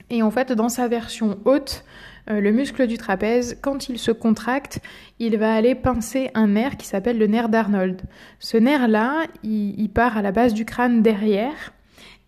Et 0.10 0.24
en 0.24 0.32
fait, 0.32 0.52
dans 0.52 0.70
sa 0.70 0.88
version 0.88 1.38
haute, 1.46 1.84
euh, 2.30 2.42
le 2.42 2.52
muscle 2.52 2.88
du 2.88 2.98
trapèze, 2.98 3.60
quand 3.62 3.89
il 3.89 4.00
se 4.00 4.12
contracte, 4.12 4.80
il 5.20 5.38
va 5.38 5.54
aller 5.54 5.76
pincer 5.76 6.32
un 6.34 6.48
nerf 6.48 6.78
qui 6.78 6.88
s'appelle 6.88 7.20
le 7.20 7.28
nerf 7.28 7.50
d'Arnold. 7.50 8.02
Ce 8.39 8.58
nerf-là, 8.58 9.26
il 9.44 9.89
part 9.89 10.18
à 10.18 10.24
la 10.24 10.32
base 10.32 10.56
du 10.56 10.65
crâne 10.65 11.04
derrière 11.04 11.74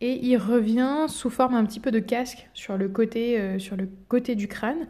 et 0.02 0.20
il 0.26 0.38
revient 0.38 1.06
sous 1.08 1.30
forme 1.30 1.54
un 1.54 1.64
petit 1.64 1.80
peu 1.80 1.92
de 1.92 2.00
casque 2.00 2.50
sur 2.54 2.76
le 2.78 2.90
côté, 2.90 3.40
euh, 3.40 3.60
sur 3.60 3.78
le 3.78 3.88
côté 4.08 4.36
du 4.36 4.48
crâne. 4.48 4.88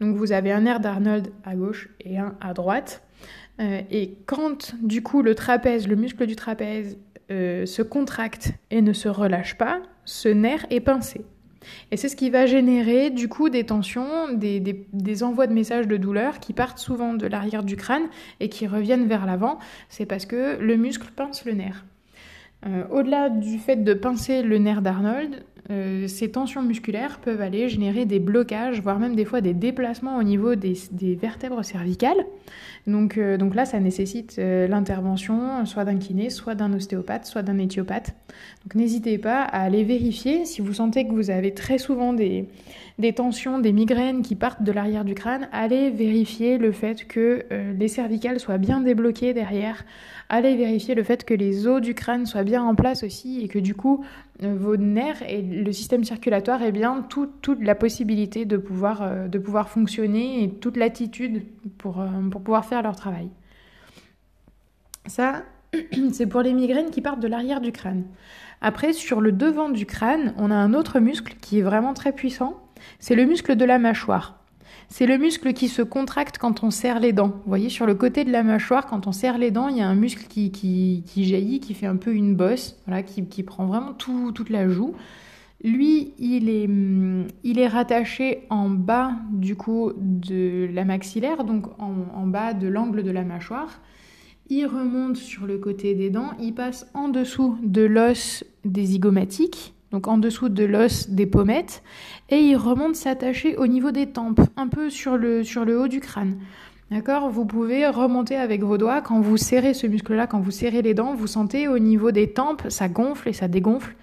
Donc 0.00 0.16
vous 0.16 0.32
avez 0.32 0.52
un 0.52 0.62
nerf 0.62 0.80
d'Arnold 0.80 1.32
à 1.44 1.54
gauche 1.56 1.88
et 2.00 2.18
un 2.18 2.36
à 2.40 2.54
droite. 2.54 3.02
Euh, 3.60 3.80
et 3.90 4.16
quand 4.26 4.74
du 4.82 5.02
coup 5.02 5.22
le 5.22 5.34
trapèze, 5.34 5.88
le 5.88 5.96
muscle 5.96 6.26
du 6.26 6.36
trapèze 6.36 6.96
euh, 7.30 7.66
se 7.66 7.82
contracte 7.82 8.52
et 8.70 8.80
ne 8.80 8.92
se 8.92 9.08
relâche 9.08 9.58
pas, 9.58 9.80
ce 10.04 10.28
nerf 10.28 10.64
est 10.70 10.80
pincé. 10.80 11.24
Et 11.90 11.96
c'est 11.96 12.08
ce 12.08 12.16
qui 12.16 12.30
va 12.30 12.46
générer 12.46 13.10
du 13.10 13.28
coup 13.28 13.48
des 13.48 13.64
tensions, 13.64 14.32
des, 14.32 14.58
des, 14.60 15.22
envois 15.22 15.46
de 15.46 15.52
messages 15.52 15.86
de 15.86 15.96
douleur 15.96 16.40
qui 16.40 16.52
partent 16.52 16.78
souvent 16.78 17.14
de 17.14 17.26
l'arrière 17.26 17.62
du 17.62 17.76
crâne 17.76 18.08
et 18.40 18.48
qui 18.48 18.66
reviennent 18.66 19.06
vers 19.06 19.26
l'avant. 19.26 19.58
C'est 19.88 20.06
parce 20.06 20.26
que 20.26 20.56
le 20.60 20.76
muscle 20.76 21.08
pince 21.14 21.44
le 21.44 21.52
nerf. 21.52 21.84
Euh, 22.64 22.84
au-delà 22.90 23.28
du 23.28 23.58
fait 23.58 23.76
de 23.76 23.92
pincer 23.92 24.42
le 24.42 24.58
nerf 24.58 24.82
d'Arnold, 24.82 25.44
euh, 25.72 26.06
ces 26.06 26.30
tensions 26.30 26.62
musculaires 26.62 27.18
peuvent 27.18 27.40
aller 27.40 27.68
générer 27.68 28.04
des 28.04 28.20
blocages, 28.20 28.80
voire 28.80 28.98
même 28.98 29.16
des 29.16 29.24
fois 29.24 29.40
des 29.40 29.54
déplacements 29.54 30.16
au 30.18 30.22
niveau 30.22 30.54
des, 30.54 30.76
vertèbres 31.20 31.64
cervicales. 31.64 32.26
Donc, 32.86 33.16
euh, 33.16 33.36
donc, 33.36 33.54
là, 33.54 33.64
ça 33.64 33.80
nécessite 33.80 34.36
l'intervention 34.36 35.64
soit 35.64 35.84
d'un 35.84 35.96
kiné, 35.96 36.30
soit 36.30 36.54
d'un 36.54 36.72
ostéopathe, 36.72 37.26
soit 37.26 37.42
d'un 37.42 37.58
éthiopathe. 37.58 38.14
Donc 38.64 38.74
n'hésitez 38.74 39.18
pas 39.18 39.42
à 39.42 39.62
aller 39.62 39.84
vérifier 39.84 40.44
si 40.44 40.60
vous 40.60 40.74
sentez 40.74 41.06
que 41.06 41.12
vous 41.12 41.30
avez 41.30 41.52
très 41.54 41.78
souvent 41.78 42.12
des, 42.12 42.46
des 42.98 43.12
tensions, 43.12 43.58
des 43.58 43.72
migraines 43.72 44.22
qui 44.22 44.34
partent 44.34 44.62
de 44.62 44.72
l'arrière 44.72 45.04
du 45.04 45.14
crâne, 45.14 45.48
allez 45.52 45.90
vérifier 45.90 46.58
le 46.58 46.72
fait 46.72 47.06
que 47.06 47.44
euh, 47.50 47.72
les 47.72 47.88
cervicales 47.88 48.38
soient 48.40 48.58
bien 48.58 48.80
débloquées 48.80 49.34
derrière, 49.34 49.84
allez 50.28 50.56
vérifier 50.56 50.94
le 50.94 51.02
fait 51.02 51.24
que 51.24 51.34
les 51.34 51.66
os 51.66 51.80
du 51.80 51.94
crâne 51.94 52.26
soient 52.26 52.44
bien 52.44 52.62
en 52.62 52.74
place 52.74 53.02
aussi 53.02 53.40
et 53.42 53.48
que 53.48 53.58
du 53.58 53.74
coup 53.74 54.04
euh, 54.04 54.31
vos 54.46 54.76
nerfs 54.76 55.22
et 55.22 55.42
le 55.42 55.72
système 55.72 56.04
circulatoire 56.04 56.62
aient 56.62 56.72
bien 56.72 57.06
toute 57.08 57.60
la 57.60 57.74
possibilité 57.74 58.44
de 58.44 58.56
pouvoir, 58.56 59.02
euh, 59.02 59.28
de 59.28 59.38
pouvoir 59.38 59.68
fonctionner 59.68 60.44
et 60.44 60.50
toute 60.50 60.76
l'attitude 60.76 61.44
pour, 61.78 62.04
pour 62.30 62.42
pouvoir 62.42 62.64
faire 62.64 62.82
leur 62.82 62.96
travail. 62.96 63.28
Ça, 65.06 65.42
c'est 66.12 66.26
pour 66.26 66.42
les 66.42 66.52
migraines 66.52 66.90
qui 66.90 67.00
partent 67.00 67.20
de 67.20 67.28
l'arrière 67.28 67.60
du 67.60 67.72
crâne. 67.72 68.04
Après, 68.60 68.92
sur 68.92 69.20
le 69.20 69.32
devant 69.32 69.70
du 69.70 69.86
crâne, 69.86 70.34
on 70.36 70.50
a 70.50 70.54
un 70.54 70.74
autre 70.74 71.00
muscle 71.00 71.34
qui 71.40 71.58
est 71.58 71.62
vraiment 71.62 71.94
très 71.94 72.12
puissant, 72.12 72.60
c'est 73.00 73.14
le 73.14 73.24
muscle 73.24 73.56
de 73.56 73.64
la 73.64 73.78
mâchoire. 73.78 74.41
C'est 74.88 75.06
le 75.06 75.18
muscle 75.18 75.52
qui 75.52 75.68
se 75.68 75.82
contracte 75.82 76.38
quand 76.38 76.62
on 76.62 76.70
serre 76.70 77.00
les 77.00 77.12
dents. 77.12 77.28
Vous 77.28 77.48
voyez, 77.48 77.68
sur 77.68 77.86
le 77.86 77.94
côté 77.94 78.24
de 78.24 78.30
la 78.30 78.42
mâchoire, 78.42 78.86
quand 78.86 79.06
on 79.06 79.12
serre 79.12 79.38
les 79.38 79.50
dents, 79.50 79.68
il 79.68 79.78
y 79.78 79.80
a 79.80 79.88
un 79.88 79.94
muscle 79.94 80.26
qui, 80.28 80.50
qui, 80.50 81.24
jaillit, 81.24 81.60
qui 81.60 81.74
fait 81.74 81.86
un 81.86 81.96
peu 81.96 82.14
une 82.14 82.34
bosse, 82.34 82.76
voilà, 82.86 83.02
qui, 83.02 83.24
qui 83.26 83.42
prend 83.42 83.66
vraiment 83.66 83.92
tout, 83.92 84.32
toute 84.32 84.50
la 84.50 84.68
joue. 84.68 84.94
Lui, 85.64 86.12
il 86.18 86.48
est, 86.48 86.68
il 87.44 87.58
est 87.58 87.68
rattaché 87.68 88.46
en 88.50 88.68
bas 88.68 89.12
du 89.30 89.54
coup 89.54 89.92
de 89.96 90.68
la 90.72 90.84
maxillaire, 90.84 91.44
donc 91.44 91.66
en, 91.78 91.94
en 92.14 92.26
bas 92.26 92.52
de 92.52 92.66
l'angle 92.66 93.04
de 93.04 93.10
la 93.10 93.22
mâchoire. 93.22 93.80
Il 94.48 94.66
remonte 94.66 95.16
sur 95.16 95.46
le 95.46 95.58
côté 95.58 95.94
des 95.94 96.10
dents, 96.10 96.32
il 96.40 96.52
passe 96.52 96.90
en 96.94 97.08
dessous 97.08 97.56
de 97.62 97.82
l'os 97.82 98.44
des 98.64 98.84
zygomatiques 98.84 99.72
donc 99.92 100.08
en 100.08 100.18
dessous 100.18 100.48
de 100.48 100.64
l'os 100.64 101.10
des 101.10 101.26
pommettes, 101.26 101.82
et 102.30 102.38
il 102.38 102.56
remonte 102.56 102.96
s'attacher 102.96 103.56
au 103.56 103.66
niveau 103.66 103.92
des 103.92 104.08
tempes, 104.08 104.40
un 104.56 104.68
peu 104.68 104.90
sur 104.90 105.16
le, 105.16 105.44
sur 105.44 105.64
le 105.64 105.78
haut 105.78 105.88
du 105.88 106.00
crâne. 106.00 106.38
D'accord? 106.90 107.30
Vous 107.30 107.46
pouvez 107.46 107.86
remonter 107.86 108.36
avec 108.36 108.62
vos 108.62 108.76
doigts. 108.76 109.00
Quand 109.00 109.20
vous 109.20 109.38
serrez 109.38 109.72
ce 109.72 109.86
muscle-là, 109.86 110.26
quand 110.26 110.40
vous 110.40 110.50
serrez 110.50 110.82
les 110.82 110.92
dents, 110.92 111.14
vous 111.14 111.26
sentez 111.26 111.66
au 111.66 111.78
niveau 111.78 112.10
des 112.10 112.32
tempes, 112.32 112.64
ça 112.68 112.88
gonfle 112.88 113.30
et 113.30 113.32
ça 113.32 113.48
dégonfle. 113.48 113.94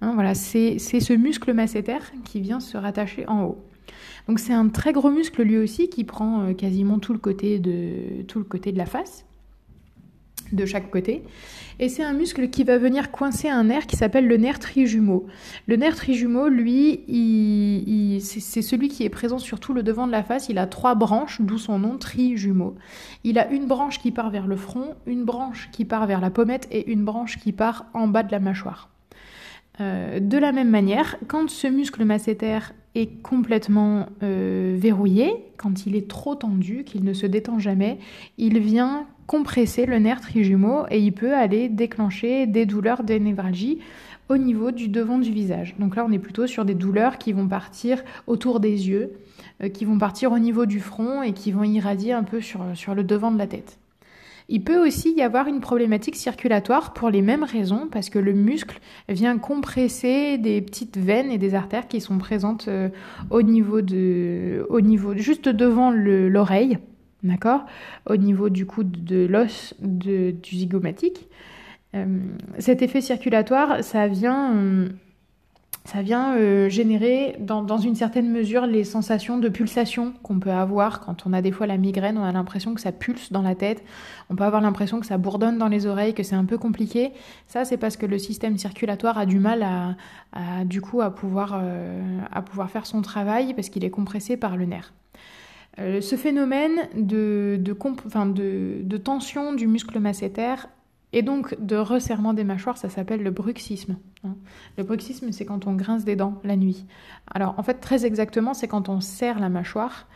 Hein, 0.00 0.12
voilà, 0.14 0.34
c'est 0.34 0.78
ce 0.78 1.12
muscle 1.12 1.52
masséter 1.52 1.98
qui 2.24 2.40
vient 2.40 2.60
se 2.60 2.78
rattacher 2.78 3.26
en 3.28 3.44
haut. 3.44 3.58
Donc 4.28 4.38
c'est 4.38 4.52
un 4.52 4.68
très 4.68 4.92
gros 4.92 5.10
muscle 5.10 5.42
lui 5.42 5.58
aussi 5.58 5.88
qui 5.88 6.04
prend 6.04 6.42
euh, 6.42 6.52
quasiment 6.52 6.98
tout 6.98 7.12
le 7.12 7.18
côté 7.18 7.58
de, 7.58 8.22
tout 8.26 8.38
le 8.38 8.44
côté 8.44 8.72
de 8.72 8.78
la 8.78 8.86
face 8.86 9.24
de 10.52 10.66
chaque 10.66 10.90
côté. 10.90 11.22
Et 11.80 11.88
c'est 11.88 12.02
un 12.02 12.12
muscle 12.12 12.50
qui 12.50 12.64
va 12.64 12.76
venir 12.76 13.12
coincer 13.12 13.48
un 13.48 13.64
nerf 13.64 13.86
qui 13.86 13.96
s'appelle 13.96 14.26
le 14.26 14.36
nerf 14.36 14.58
trijumeau. 14.58 15.26
Le 15.66 15.76
nerf 15.76 15.94
trijumeau, 15.94 16.48
lui, 16.48 18.18
c'est 18.20 18.62
celui 18.62 18.88
qui 18.88 19.04
est 19.04 19.08
présent 19.08 19.38
sur 19.38 19.60
tout 19.60 19.72
le 19.72 19.84
devant 19.84 20.06
de 20.06 20.12
la 20.12 20.24
face. 20.24 20.48
Il 20.48 20.58
a 20.58 20.66
trois 20.66 20.96
branches, 20.96 21.40
d'où 21.40 21.56
son 21.56 21.78
nom 21.78 21.96
trijumeau. 21.96 22.74
Il 23.22 23.38
a 23.38 23.48
une 23.50 23.66
branche 23.66 24.00
qui 24.00 24.10
part 24.10 24.30
vers 24.30 24.46
le 24.46 24.56
front, 24.56 24.94
une 25.06 25.24
branche 25.24 25.68
qui 25.70 25.84
part 25.84 26.06
vers 26.06 26.20
la 26.20 26.30
pommette 26.30 26.66
et 26.72 26.90
une 26.90 27.04
branche 27.04 27.38
qui 27.38 27.52
part 27.52 27.86
en 27.94 28.08
bas 28.08 28.24
de 28.24 28.32
la 28.32 28.40
mâchoire. 28.40 28.88
Euh, 29.80 30.18
de 30.18 30.38
la 30.38 30.50
même 30.50 30.70
manière, 30.70 31.16
quand 31.28 31.48
ce 31.48 31.68
muscle 31.68 32.04
masséter 32.04 32.58
est 32.96 33.22
complètement 33.22 34.06
euh, 34.24 34.74
verrouillé, 34.76 35.32
quand 35.56 35.86
il 35.86 35.94
est 35.94 36.08
trop 36.08 36.34
tendu, 36.34 36.82
qu'il 36.84 37.04
ne 37.04 37.12
se 37.12 37.26
détend 37.26 37.60
jamais, 37.60 37.98
il 38.38 38.58
vient 38.58 39.06
compresser 39.28 39.84
le 39.84 39.98
nerf 39.98 40.22
trijumeau 40.22 40.86
et 40.90 40.98
il 40.98 41.12
peut 41.12 41.34
aller 41.34 41.68
déclencher 41.68 42.46
des 42.46 42.66
douleurs, 42.66 43.04
des 43.04 43.20
névralgies 43.20 43.78
au 44.30 44.38
niveau 44.38 44.70
du 44.70 44.88
devant 44.88 45.18
du 45.18 45.30
visage. 45.30 45.76
Donc 45.78 45.96
là, 45.96 46.04
on 46.08 46.12
est 46.12 46.18
plutôt 46.18 46.46
sur 46.46 46.64
des 46.64 46.74
douleurs 46.74 47.18
qui 47.18 47.32
vont 47.32 47.46
partir 47.46 48.02
autour 48.26 48.58
des 48.58 48.88
yeux, 48.88 49.12
euh, 49.62 49.68
qui 49.68 49.84
vont 49.84 49.98
partir 49.98 50.32
au 50.32 50.38
niveau 50.38 50.66
du 50.66 50.80
front 50.80 51.22
et 51.22 51.34
qui 51.34 51.52
vont 51.52 51.62
irradier 51.62 52.12
un 52.12 52.24
peu 52.24 52.40
sur, 52.40 52.64
le 52.64 53.04
devant 53.04 53.30
de 53.30 53.38
la 53.38 53.46
tête. 53.46 53.78
Il 54.50 54.64
peut 54.64 54.82
aussi 54.82 55.12
y 55.12 55.20
avoir 55.20 55.46
une 55.46 55.60
problématique 55.60 56.16
circulatoire 56.16 56.94
pour 56.94 57.10
les 57.10 57.20
mêmes 57.20 57.44
raisons, 57.44 57.86
parce 57.92 58.08
que 58.08 58.18
le 58.18 58.32
muscle 58.32 58.80
vient 59.10 59.36
compresser 59.36 60.38
des 60.38 60.62
petites 60.62 60.96
veines 60.96 61.30
et 61.30 61.36
des 61.36 61.54
artères 61.54 61.86
qui 61.86 62.00
sont 62.00 62.16
présentes 62.16 62.66
euh, 62.68 62.88
au 63.28 63.42
niveau 63.42 63.82
de, 63.82 64.66
au 64.70 64.80
niveau 64.80 65.14
juste 65.14 65.50
devant 65.50 65.90
l'oreille, 65.90 66.78
d'accord, 67.22 67.66
au 68.08 68.16
niveau 68.16 68.48
du 68.48 68.66
coup 68.66 68.84
de 68.84 69.26
l'os 69.26 69.74
du 69.80 70.34
zygomatique. 70.44 71.28
Euh, 71.94 72.18
cet 72.58 72.82
effet 72.82 73.00
circulatoire, 73.00 73.82
ça 73.82 74.08
vient, 74.08 74.54
vient 75.96 76.36
euh, 76.36 76.68
générer 76.68 77.36
dans, 77.40 77.78
une 77.78 77.94
certaine 77.94 78.30
mesure 78.30 78.66
les 78.66 78.84
sensations 78.84 79.38
de 79.38 79.48
pulsation 79.48 80.12
qu'on 80.22 80.38
peut 80.38 80.50
avoir 80.50 81.00
quand 81.00 81.26
on 81.26 81.32
a 81.32 81.40
des 81.40 81.50
fois 81.50 81.66
la 81.66 81.78
migraine, 81.78 82.18
on 82.18 82.24
a 82.24 82.32
l'impression 82.32 82.74
que 82.74 82.80
ça 82.80 82.92
pulse 82.92 83.32
dans 83.32 83.42
la 83.42 83.54
tête, 83.54 83.82
on 84.28 84.36
peut 84.36 84.44
avoir 84.44 84.60
l'impression 84.60 85.00
que 85.00 85.06
ça 85.06 85.16
bourdonne 85.16 85.58
dans 85.58 85.68
les 85.68 85.86
oreilles, 85.86 86.14
que 86.14 86.22
c'est 86.22 86.36
un 86.36 86.44
peu 86.44 86.58
compliqué. 86.58 87.12
Ça, 87.46 87.64
c'est 87.64 87.78
parce 87.78 87.96
que 87.96 88.06
le 88.06 88.18
système 88.18 88.58
circulatoire 88.58 89.18
a 89.18 89.26
du 89.26 89.38
mal 89.38 89.62
à, 89.62 90.64
du 90.64 90.80
coup 90.80 91.00
à 91.00 91.14
pouvoir, 91.14 91.58
euh, 91.60 92.20
à 92.30 92.42
pouvoir 92.42 92.70
faire 92.70 92.86
son 92.86 93.02
travail 93.02 93.54
parce 93.54 93.70
qu'il 93.70 93.84
est 93.84 93.90
compressé 93.90 94.36
par 94.36 94.56
le 94.56 94.66
nerf. 94.66 94.92
Euh, 95.78 96.00
ce 96.00 96.16
phénomène 96.16 96.88
de, 96.94 97.58
tension 98.96 99.54
du 99.54 99.66
muscle 99.66 99.98
masséter 99.98 100.56
et 101.12 101.22
donc, 101.22 101.58
de 101.58 101.76
resserrement 101.76 102.34
des 102.34 102.44
mâchoires, 102.44 102.76
ça 102.76 102.90
s'appelle 102.90 103.22
le 103.22 103.30
bruxisme. 103.30 103.96
Hein. 104.24 104.34
Le 104.76 104.84
bruxisme, 104.84 105.32
c'est 105.32 105.46
quand 105.46 105.66
on 105.66 105.72
grince 105.72 106.04
des 106.04 106.16
dents 106.16 106.38
la 106.44 106.56
nuit. 106.56 106.84
Alors, 107.32 107.54
en 107.58 107.62
fait, 107.62 107.74
très 107.74 108.04
exactement, 108.04 108.52
c'est 108.52 108.68
quand 108.68 108.90
on 108.90 109.00
serre 109.00 109.38
la 109.38 109.48
mâchoire. 109.48 110.06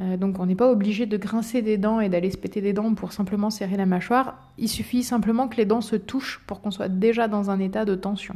Euh, 0.00 0.16
donc, 0.16 0.40
on 0.40 0.46
n'est 0.46 0.56
pas 0.56 0.68
obligé 0.68 1.06
de 1.06 1.16
grincer 1.16 1.62
des 1.62 1.78
dents 1.78 2.00
et 2.00 2.08
d'aller 2.08 2.32
se 2.32 2.36
péter 2.36 2.60
des 2.60 2.72
dents 2.72 2.94
pour 2.94 3.12
simplement 3.12 3.50
serrer 3.50 3.76
la 3.76 3.86
mâchoire. 3.86 4.38
Il 4.58 4.68
suffit 4.68 5.04
simplement 5.04 5.46
que 5.46 5.56
les 5.56 5.66
dents 5.66 5.82
se 5.82 5.94
touchent 5.94 6.40
pour 6.48 6.60
qu'on 6.60 6.72
soit 6.72 6.88
déjà 6.88 7.28
dans 7.28 7.50
un 7.50 7.60
état 7.60 7.84
de 7.84 7.94
tension. 7.94 8.34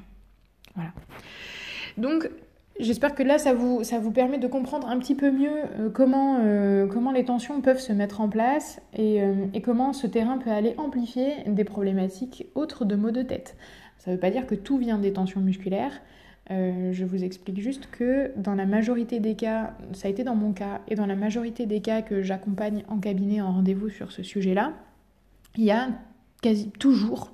Voilà. 0.76 0.92
Donc, 1.98 2.30
J'espère 2.80 3.14
que 3.14 3.22
là, 3.22 3.38
ça 3.38 3.54
vous, 3.54 3.84
ça 3.84 4.00
vous 4.00 4.10
permet 4.10 4.38
de 4.38 4.48
comprendre 4.48 4.88
un 4.88 4.98
petit 4.98 5.14
peu 5.14 5.30
mieux 5.30 5.62
euh, 5.78 5.90
comment, 5.90 6.40
euh, 6.40 6.88
comment 6.88 7.12
les 7.12 7.24
tensions 7.24 7.60
peuvent 7.60 7.78
se 7.78 7.92
mettre 7.92 8.20
en 8.20 8.28
place 8.28 8.82
et, 8.94 9.22
euh, 9.22 9.46
et, 9.54 9.62
comment 9.62 9.92
ce 9.92 10.08
terrain 10.08 10.38
peut 10.38 10.50
aller 10.50 10.74
amplifier 10.76 11.44
des 11.46 11.62
problématiques 11.62 12.46
autres 12.56 12.84
de 12.84 12.96
maux 12.96 13.12
de 13.12 13.22
tête. 13.22 13.56
Ça 13.98 14.10
ne 14.10 14.16
veut 14.16 14.20
pas 14.20 14.30
dire 14.30 14.48
que 14.48 14.56
tout 14.56 14.76
vient 14.76 14.98
des 14.98 15.12
tensions 15.12 15.40
musculaires. 15.40 16.02
je 16.50 17.04
vous 17.04 17.22
explique 17.22 17.60
juste 17.60 17.88
que 17.92 18.32
dans 18.36 18.56
la 18.56 18.66
majorité 18.66 19.20
des 19.20 19.36
cas, 19.36 19.74
ça 19.92 20.08
a 20.08 20.10
été 20.10 20.24
dans 20.24 20.34
mon 20.34 20.52
cas, 20.52 20.80
et 20.88 20.96
dans 20.96 21.06
la 21.06 21.16
majorité 21.16 21.64
des 21.66 21.80
cas 21.80 22.02
que 22.02 22.22
j'accompagne 22.22 22.82
en 22.88 22.98
cabinet 22.98 23.40
en 23.40 23.52
rendez-vous 23.52 23.88
sur 23.88 24.10
ce 24.10 24.22
sujet-là, 24.24 24.72
il 25.56 25.64
y 25.64 25.70
a 25.70 25.88
quasi 26.42 26.70
toujours, 26.72 27.32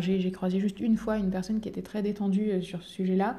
j'ai 0.00 0.30
croisé 0.32 0.58
juste 0.58 0.80
une 0.80 0.96
fois 0.96 1.16
une 1.16 1.30
personne 1.30 1.60
qui 1.60 1.68
était 1.68 1.82
très 1.82 2.02
détendue 2.02 2.62
sur 2.62 2.82
ce 2.82 2.90
sujet-là, 2.90 3.36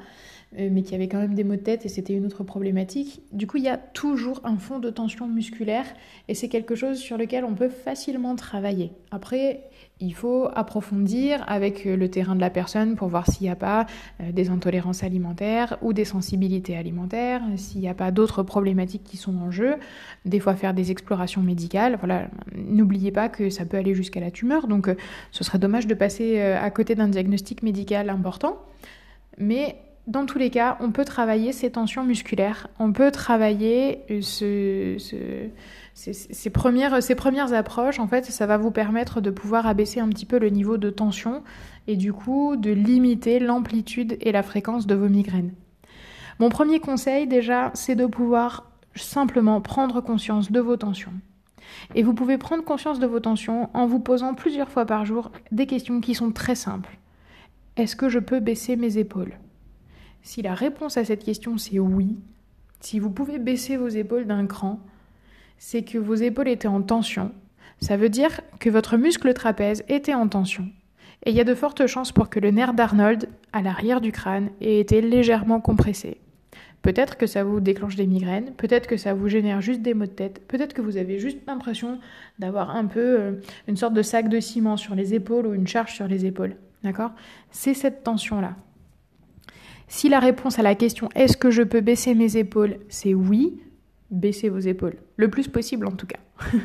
mais 0.58 0.82
qui 0.82 0.94
avait 0.94 1.08
quand 1.08 1.18
même 1.18 1.34
des 1.34 1.44
maux 1.44 1.56
de 1.56 1.60
tête 1.60 1.84
et 1.84 1.88
c'était 1.88 2.14
une 2.14 2.26
autre 2.26 2.44
problématique. 2.44 3.22
Du 3.32 3.46
coup, 3.46 3.56
il 3.56 3.64
y 3.64 3.68
a 3.68 3.76
toujours 3.76 4.40
un 4.44 4.56
fond 4.56 4.78
de 4.78 4.90
tension 4.90 5.26
musculaire 5.26 5.86
et 6.28 6.34
c'est 6.34 6.48
quelque 6.48 6.74
chose 6.74 6.98
sur 6.98 7.18
lequel 7.18 7.44
on 7.44 7.54
peut 7.54 7.68
facilement 7.68 8.36
travailler. 8.36 8.92
Après, 9.10 9.64
il 10.00 10.14
faut 10.14 10.48
approfondir 10.54 11.44
avec 11.46 11.84
le 11.84 12.10
terrain 12.10 12.34
de 12.34 12.40
la 12.40 12.50
personne 12.50 12.96
pour 12.96 13.08
voir 13.08 13.30
s'il 13.30 13.44
n'y 13.44 13.50
a 13.50 13.56
pas 13.56 13.86
euh, 14.20 14.32
des 14.32 14.50
intolérances 14.50 15.04
alimentaires 15.04 15.78
ou 15.82 15.92
des 15.92 16.04
sensibilités 16.04 16.76
alimentaires, 16.76 17.42
s'il 17.56 17.80
n'y 17.80 17.88
a 17.88 17.94
pas 17.94 18.10
d'autres 18.10 18.42
problématiques 18.42 19.04
qui 19.04 19.16
sont 19.16 19.36
en 19.36 19.50
jeu. 19.50 19.76
Des 20.24 20.40
fois, 20.40 20.56
faire 20.56 20.74
des 20.74 20.90
explorations 20.90 21.42
médicales. 21.42 21.96
Voilà, 21.98 22.28
n'oubliez 22.54 23.12
pas 23.12 23.28
que 23.28 23.50
ça 23.50 23.64
peut 23.64 23.76
aller 23.76 23.94
jusqu'à 23.94 24.20
la 24.20 24.30
tumeur, 24.30 24.66
donc 24.66 24.88
euh, 24.88 24.96
ce 25.30 25.44
serait 25.44 25.58
dommage 25.58 25.86
de 25.86 25.94
passer 25.94 26.40
à 26.40 26.70
côté 26.70 26.94
d'un 26.94 27.08
diagnostic 27.08 27.62
médical 27.62 28.10
important. 28.10 28.58
Mais 29.38 29.76
dans 30.06 30.26
tous 30.26 30.36
les 30.36 30.50
cas, 30.50 30.76
on 30.80 30.92
peut 30.92 31.06
travailler 31.06 31.52
ces 31.52 31.70
tensions 31.70 32.04
musculaires, 32.04 32.68
on 32.78 32.92
peut 32.92 33.10
travailler 33.10 34.04
premières, 36.52 37.02
ces 37.02 37.14
premières 37.14 37.54
approches. 37.54 37.98
En 37.98 38.06
fait, 38.06 38.26
ça 38.26 38.46
va 38.46 38.58
vous 38.58 38.70
permettre 38.70 39.22
de 39.22 39.30
pouvoir 39.30 39.66
abaisser 39.66 40.00
un 40.00 40.08
petit 40.08 40.26
peu 40.26 40.38
le 40.38 40.50
niveau 40.50 40.76
de 40.76 40.90
tension 40.90 41.42
et 41.86 41.96
du 41.96 42.12
coup 42.12 42.56
de 42.56 42.70
limiter 42.70 43.38
l'amplitude 43.38 44.18
et 44.20 44.30
la 44.30 44.42
fréquence 44.42 44.86
de 44.86 44.94
vos 44.94 45.08
migraines. 45.08 45.54
Mon 46.38 46.50
premier 46.50 46.80
conseil 46.80 47.26
déjà, 47.26 47.70
c'est 47.74 47.94
de 47.94 48.06
pouvoir 48.06 48.70
simplement 48.94 49.62
prendre 49.62 50.02
conscience 50.02 50.52
de 50.52 50.60
vos 50.60 50.76
tensions. 50.76 51.12
Et 51.94 52.02
vous 52.02 52.12
pouvez 52.12 52.36
prendre 52.36 52.62
conscience 52.62 52.98
de 53.00 53.06
vos 53.06 53.20
tensions 53.20 53.70
en 53.72 53.86
vous 53.86 54.00
posant 54.00 54.34
plusieurs 54.34 54.68
fois 54.68 54.84
par 54.84 55.06
jour 55.06 55.30
des 55.50 55.66
questions 55.66 56.00
qui 56.00 56.14
sont 56.14 56.30
très 56.30 56.54
simples. 56.54 56.98
Est-ce 57.76 57.96
que 57.96 58.10
je 58.10 58.18
peux 58.18 58.40
baisser 58.40 58.76
mes 58.76 58.98
épaules? 58.98 59.38
Si 60.24 60.42
la 60.42 60.54
réponse 60.54 60.96
à 60.96 61.04
cette 61.04 61.22
question 61.22 61.58
c'est 61.58 61.78
oui, 61.78 62.16
si 62.80 62.98
vous 62.98 63.10
pouvez 63.10 63.38
baisser 63.38 63.76
vos 63.76 63.88
épaules 63.88 64.26
d'un 64.26 64.46
cran, 64.46 64.80
c'est 65.58 65.82
que 65.82 65.98
vos 65.98 66.14
épaules 66.14 66.48
étaient 66.48 66.66
en 66.66 66.82
tension. 66.82 67.30
Ça 67.80 67.96
veut 67.96 68.08
dire 68.08 68.40
que 68.58 68.70
votre 68.70 68.96
muscle 68.96 69.32
trapèze 69.34 69.84
était 69.88 70.14
en 70.14 70.26
tension. 70.26 70.66
Et 71.24 71.30
il 71.30 71.36
y 71.36 71.40
a 71.40 71.44
de 71.44 71.54
fortes 71.54 71.86
chances 71.86 72.10
pour 72.10 72.30
que 72.30 72.40
le 72.40 72.50
nerf 72.50 72.74
d'Arnold, 72.74 73.28
à 73.52 73.62
l'arrière 73.62 74.00
du 74.00 74.12
crâne, 74.12 74.50
ait 74.60 74.80
été 74.80 75.00
légèrement 75.00 75.60
compressé. 75.60 76.18
Peut-être 76.82 77.16
que 77.16 77.26
ça 77.26 77.44
vous 77.44 77.60
déclenche 77.60 77.96
des 77.96 78.06
migraines, 78.06 78.52
peut-être 78.56 78.86
que 78.86 78.96
ça 78.96 79.14
vous 79.14 79.28
génère 79.28 79.60
juste 79.60 79.80
des 79.80 79.94
maux 79.94 80.04
de 80.06 80.10
tête, 80.10 80.46
peut-être 80.48 80.74
que 80.74 80.82
vous 80.82 80.98
avez 80.98 81.18
juste 81.18 81.38
l'impression 81.46 81.98
d'avoir 82.38 82.76
un 82.76 82.84
peu 82.86 83.20
euh, 83.20 83.32
une 83.68 83.76
sorte 83.76 83.94
de 83.94 84.02
sac 84.02 84.28
de 84.28 84.40
ciment 84.40 84.76
sur 84.76 84.94
les 84.94 85.14
épaules 85.14 85.46
ou 85.46 85.54
une 85.54 85.66
charge 85.66 85.94
sur 85.94 86.06
les 86.06 86.26
épaules. 86.26 86.56
D'accord? 86.82 87.12
C'est 87.50 87.72
cette 87.72 88.04
tension-là. 88.04 88.56
Si 89.88 90.08
la 90.08 90.18
réponse 90.18 90.58
à 90.58 90.62
la 90.62 90.74
question 90.74 91.08
est-ce 91.14 91.36
que 91.36 91.50
je 91.50 91.62
peux 91.62 91.80
baisser 91.80 92.14
mes 92.14 92.36
épaules, 92.36 92.78
c'est 92.88 93.14
oui, 93.14 93.60
baissez 94.10 94.48
vos 94.48 94.58
épaules. 94.58 94.96
Le 95.16 95.28
plus 95.28 95.48
possible 95.48 95.86
en 95.86 95.92
tout 95.92 96.06
cas. 96.06 96.20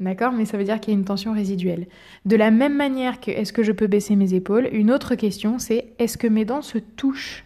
D'accord 0.00 0.32
Mais 0.32 0.44
ça 0.44 0.58
veut 0.58 0.64
dire 0.64 0.78
qu'il 0.78 0.92
y 0.92 0.96
a 0.96 0.98
une 0.98 1.06
tension 1.06 1.32
résiduelle. 1.32 1.86
De 2.26 2.36
la 2.36 2.50
même 2.50 2.76
manière 2.76 3.18
que 3.18 3.30
est-ce 3.30 3.52
que 3.52 3.62
je 3.62 3.72
peux 3.72 3.86
baisser 3.86 4.14
mes 4.14 4.34
épaules, 4.34 4.68
une 4.72 4.90
autre 4.90 5.14
question 5.14 5.58
c'est 5.58 5.94
est-ce 5.98 6.18
que 6.18 6.26
mes 6.26 6.44
dents 6.44 6.62
se 6.62 6.78
touchent? 6.78 7.44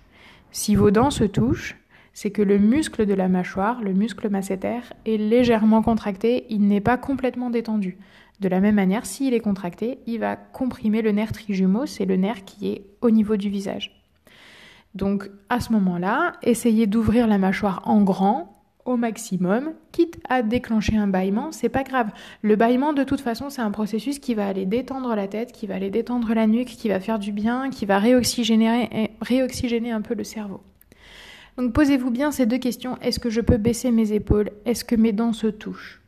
Si 0.50 0.74
vos 0.74 0.90
dents 0.90 1.10
se 1.10 1.24
touchent, 1.24 1.76
c'est 2.12 2.32
que 2.32 2.42
le 2.42 2.58
muscle 2.58 3.06
de 3.06 3.14
la 3.14 3.28
mâchoire, 3.28 3.80
le 3.82 3.92
muscle 3.92 4.28
masséter, 4.28 4.80
est 5.06 5.16
légèrement 5.16 5.80
contracté, 5.80 6.44
il 6.50 6.66
n'est 6.66 6.80
pas 6.80 6.96
complètement 6.96 7.50
détendu. 7.50 7.98
De 8.40 8.48
la 8.48 8.60
même 8.60 8.74
manière, 8.74 9.06
s'il 9.06 9.32
est 9.32 9.40
contracté, 9.40 9.98
il 10.06 10.18
va 10.18 10.34
comprimer 10.34 11.02
le 11.02 11.12
nerf 11.12 11.30
trijumeau, 11.30 11.86
c'est 11.86 12.06
le 12.06 12.16
nerf 12.16 12.44
qui 12.44 12.68
est 12.72 12.84
au 13.00 13.10
niveau 13.10 13.36
du 13.36 13.48
visage. 13.48 13.99
Donc 14.94 15.30
à 15.48 15.60
ce 15.60 15.72
moment-là, 15.72 16.32
essayez 16.42 16.86
d'ouvrir 16.86 17.26
la 17.26 17.38
mâchoire 17.38 17.82
en 17.84 18.02
grand 18.02 18.56
au 18.84 18.96
maximum, 18.96 19.72
quitte 19.92 20.18
à 20.28 20.42
déclencher 20.42 20.96
un 20.96 21.06
bâillement, 21.06 21.52
c'est 21.52 21.68
pas 21.68 21.82
grave. 21.82 22.10
Le 22.42 22.56
bâillement 22.56 22.92
de 22.92 23.04
toute 23.04 23.20
façon, 23.20 23.50
c'est 23.50 23.62
un 23.62 23.70
processus 23.70 24.18
qui 24.18 24.34
va 24.34 24.46
aller 24.46 24.66
détendre 24.66 25.14
la 25.14 25.28
tête, 25.28 25.52
qui 25.52 25.66
va 25.66 25.74
aller 25.74 25.90
détendre 25.90 26.32
la 26.34 26.46
nuque, 26.46 26.68
qui 26.68 26.88
va 26.88 26.98
faire 26.98 27.18
du 27.18 27.30
bien, 27.30 27.70
qui 27.70 27.86
va 27.86 27.98
réoxygéner, 27.98 29.10
réoxygéner 29.20 29.92
un 29.92 30.00
peu 30.00 30.14
le 30.14 30.24
cerveau. 30.24 30.60
Donc 31.56 31.72
posez-vous 31.72 32.10
bien 32.10 32.30
ces 32.30 32.46
deux 32.46 32.58
questions. 32.58 32.96
Est-ce 33.02 33.20
que 33.20 33.30
je 33.30 33.40
peux 33.40 33.58
baisser 33.58 33.90
mes 33.90 34.12
épaules? 34.12 34.50
Est-ce 34.64 34.84
que 34.84 34.96
mes 34.96 35.12
dents 35.12 35.32
se 35.32 35.46
touchent? 35.46 35.99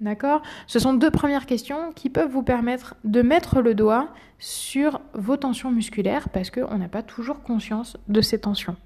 D'accord? 0.00 0.42
Ce 0.66 0.78
sont 0.78 0.92
deux 0.92 1.10
premières 1.10 1.46
questions 1.46 1.92
qui 1.94 2.10
peuvent 2.10 2.30
vous 2.30 2.42
permettre 2.42 2.96
de 3.04 3.22
mettre 3.22 3.62
le 3.62 3.74
doigt 3.74 4.08
sur 4.38 5.00
vos 5.14 5.36
tensions 5.36 5.70
musculaires 5.70 6.28
parce 6.28 6.50
qu'on 6.50 6.76
n'a 6.76 6.88
pas 6.88 7.02
toujours 7.02 7.42
conscience 7.42 7.96
de 8.08 8.20
ces 8.20 8.38
tensions. 8.38 8.76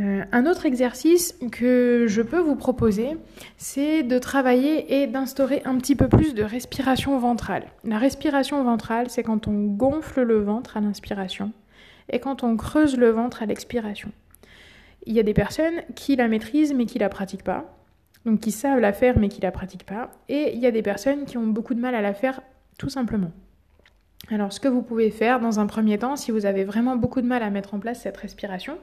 Euh, 0.00 0.24
un 0.32 0.46
autre 0.46 0.66
exercice 0.66 1.38
que 1.52 2.06
je 2.08 2.22
peux 2.22 2.40
vous 2.40 2.56
proposer, 2.56 3.16
c'est 3.58 4.02
de 4.02 4.18
travailler 4.18 5.02
et 5.02 5.06
d'instaurer 5.06 5.62
un 5.64 5.76
petit 5.76 5.94
peu 5.94 6.08
plus 6.08 6.34
de 6.34 6.42
respiration 6.42 7.16
ventrale. 7.18 7.66
La 7.84 7.98
respiration 7.98 8.64
ventrale, 8.64 9.08
c'est 9.08 9.22
quand 9.22 9.46
on 9.46 9.66
gonfle 9.66 10.22
le 10.22 10.42
ventre 10.42 10.76
à 10.76 10.80
l'inspiration 10.80 11.52
et 12.10 12.18
quand 12.18 12.42
on 12.42 12.56
creuse 12.56 12.96
le 12.96 13.10
ventre 13.10 13.42
à 13.42 13.46
l'expiration. 13.46 14.10
Il 15.06 15.14
y 15.14 15.20
a 15.20 15.22
des 15.22 15.34
personnes 15.34 15.82
qui 15.94 16.16
la 16.16 16.28
maîtrisent 16.28 16.74
mais 16.74 16.86
qui 16.86 16.98
la 16.98 17.08
pratiquent 17.08 17.44
pas 17.44 17.83
donc 18.24 18.40
qui 18.40 18.50
savent 18.50 18.80
la 18.80 18.92
faire 18.92 19.18
mais 19.18 19.28
qui 19.28 19.40
la 19.40 19.50
pratiquent 19.50 19.86
pas. 19.86 20.10
Et 20.28 20.54
il 20.54 20.60
y 20.60 20.66
a 20.66 20.70
des 20.70 20.82
personnes 20.82 21.24
qui 21.24 21.38
ont 21.38 21.46
beaucoup 21.46 21.74
de 21.74 21.80
mal 21.80 21.94
à 21.94 22.02
la 22.02 22.14
faire 22.14 22.40
tout 22.78 22.88
simplement. 22.88 23.30
Alors 24.30 24.52
ce 24.52 24.60
que 24.60 24.68
vous 24.68 24.82
pouvez 24.82 25.10
faire 25.10 25.40
dans 25.40 25.60
un 25.60 25.66
premier 25.66 25.98
temps, 25.98 26.16
si 26.16 26.30
vous 26.30 26.46
avez 26.46 26.64
vraiment 26.64 26.96
beaucoup 26.96 27.20
de 27.20 27.26
mal 27.26 27.42
à 27.42 27.50
mettre 27.50 27.74
en 27.74 27.78
place 27.78 28.00
cette 28.00 28.16
respiration, 28.16 28.78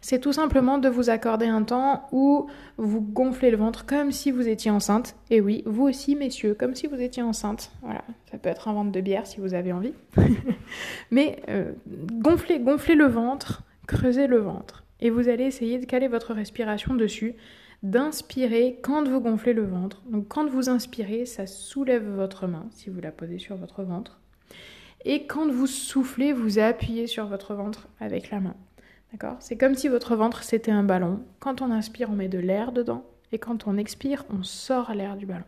c'est 0.00 0.18
tout 0.18 0.32
simplement 0.32 0.78
de 0.78 0.88
vous 0.88 1.10
accorder 1.10 1.46
un 1.46 1.62
temps 1.62 2.08
où 2.10 2.48
vous 2.76 3.00
gonflez 3.00 3.52
le 3.52 3.56
ventre 3.56 3.86
comme 3.86 4.10
si 4.10 4.32
vous 4.32 4.48
étiez 4.48 4.72
enceinte. 4.72 5.14
Et 5.30 5.40
oui, 5.40 5.62
vous 5.64 5.84
aussi 5.84 6.16
messieurs, 6.16 6.54
comme 6.58 6.74
si 6.74 6.88
vous 6.88 7.00
étiez 7.00 7.22
enceinte. 7.22 7.70
Voilà, 7.82 8.02
ça 8.28 8.36
peut 8.36 8.48
être 8.48 8.66
un 8.66 8.72
ventre 8.72 8.90
de 8.90 9.00
bière 9.00 9.28
si 9.28 9.40
vous 9.40 9.54
avez 9.54 9.72
envie. 9.72 9.94
Mais 11.12 11.40
euh, 11.48 11.70
gonflez, 12.14 12.58
gonflez 12.58 12.96
le 12.96 13.06
ventre, 13.06 13.62
creusez 13.86 14.26
le 14.26 14.38
ventre. 14.38 14.82
Et 15.00 15.08
vous 15.08 15.28
allez 15.28 15.44
essayer 15.44 15.78
de 15.78 15.86
caler 15.86 16.08
votre 16.08 16.34
respiration 16.34 16.94
dessus 16.94 17.36
d'inspirer 17.82 18.78
quand 18.82 19.08
vous 19.08 19.20
gonflez 19.20 19.52
le 19.52 19.64
ventre. 19.66 20.02
Donc 20.06 20.28
quand 20.28 20.48
vous 20.48 20.68
inspirez, 20.68 21.26
ça 21.26 21.46
soulève 21.46 22.08
votre 22.08 22.46
main 22.46 22.66
si 22.70 22.90
vous 22.90 23.00
la 23.00 23.12
posez 23.12 23.38
sur 23.38 23.56
votre 23.56 23.82
ventre. 23.82 24.20
Et 25.04 25.26
quand 25.26 25.50
vous 25.50 25.66
soufflez, 25.66 26.32
vous 26.32 26.58
appuyez 26.58 27.06
sur 27.06 27.26
votre 27.26 27.54
ventre 27.54 27.88
avec 27.98 28.30
la 28.30 28.40
main. 28.40 28.54
D'accord? 29.10 29.36
C'est 29.40 29.56
comme 29.56 29.74
si 29.74 29.88
votre 29.88 30.14
ventre 30.14 30.42
c'était 30.42 30.70
un 30.70 30.84
ballon. 30.84 31.20
Quand 31.40 31.60
on 31.60 31.70
inspire, 31.70 32.10
on 32.10 32.14
met 32.14 32.28
de 32.28 32.38
l'air 32.38 32.72
dedans 32.72 33.04
et 33.32 33.38
quand 33.38 33.66
on 33.66 33.76
expire, 33.76 34.24
on 34.30 34.42
sort 34.42 34.94
l'air 34.94 35.16
du 35.16 35.26
ballon. 35.26 35.44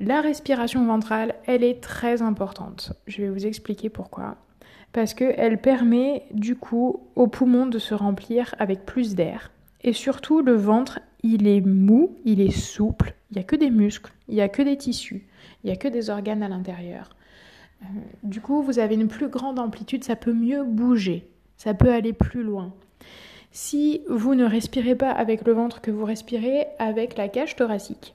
La 0.00 0.20
respiration 0.20 0.84
ventrale, 0.84 1.34
elle 1.46 1.62
est 1.62 1.82
très 1.82 2.22
importante. 2.22 2.92
Je 3.06 3.22
vais 3.22 3.30
vous 3.30 3.46
expliquer 3.46 3.88
pourquoi. 3.88 4.36
parce 4.92 5.14
qu'elle 5.14 5.58
permet 5.58 6.24
du 6.32 6.54
coup 6.54 7.08
aux 7.16 7.26
poumons 7.26 7.66
de 7.66 7.78
se 7.78 7.94
remplir 7.94 8.54
avec 8.58 8.84
plus 8.84 9.14
d'air. 9.14 9.50
Et 9.84 9.92
surtout, 9.92 10.42
le 10.42 10.54
ventre, 10.54 11.00
il 11.22 11.46
est 11.46 11.60
mou, 11.60 12.16
il 12.24 12.40
est 12.40 12.56
souple, 12.56 13.14
il 13.30 13.34
n'y 13.36 13.40
a 13.40 13.44
que 13.44 13.56
des 13.56 13.70
muscles, 13.70 14.12
il 14.28 14.34
n'y 14.34 14.40
a 14.40 14.48
que 14.48 14.62
des 14.62 14.76
tissus, 14.76 15.26
il 15.62 15.66
n'y 15.66 15.72
a 15.72 15.76
que 15.76 15.88
des 15.88 16.10
organes 16.10 16.42
à 16.42 16.48
l'intérieur. 16.48 17.10
Euh, 17.82 17.86
du 18.22 18.40
coup, 18.40 18.62
vous 18.62 18.78
avez 18.78 18.94
une 18.94 19.08
plus 19.08 19.28
grande 19.28 19.58
amplitude, 19.58 20.04
ça 20.04 20.16
peut 20.16 20.32
mieux 20.32 20.64
bouger, 20.64 21.26
ça 21.56 21.74
peut 21.74 21.92
aller 21.92 22.12
plus 22.12 22.42
loin. 22.42 22.72
Si 23.50 24.02
vous 24.08 24.34
ne 24.34 24.44
respirez 24.44 24.94
pas 24.94 25.10
avec 25.10 25.46
le 25.46 25.52
ventre, 25.52 25.80
que 25.80 25.90
vous 25.90 26.04
respirez 26.04 26.66
avec 26.78 27.16
la 27.16 27.28
cage 27.28 27.56
thoracique. 27.56 28.14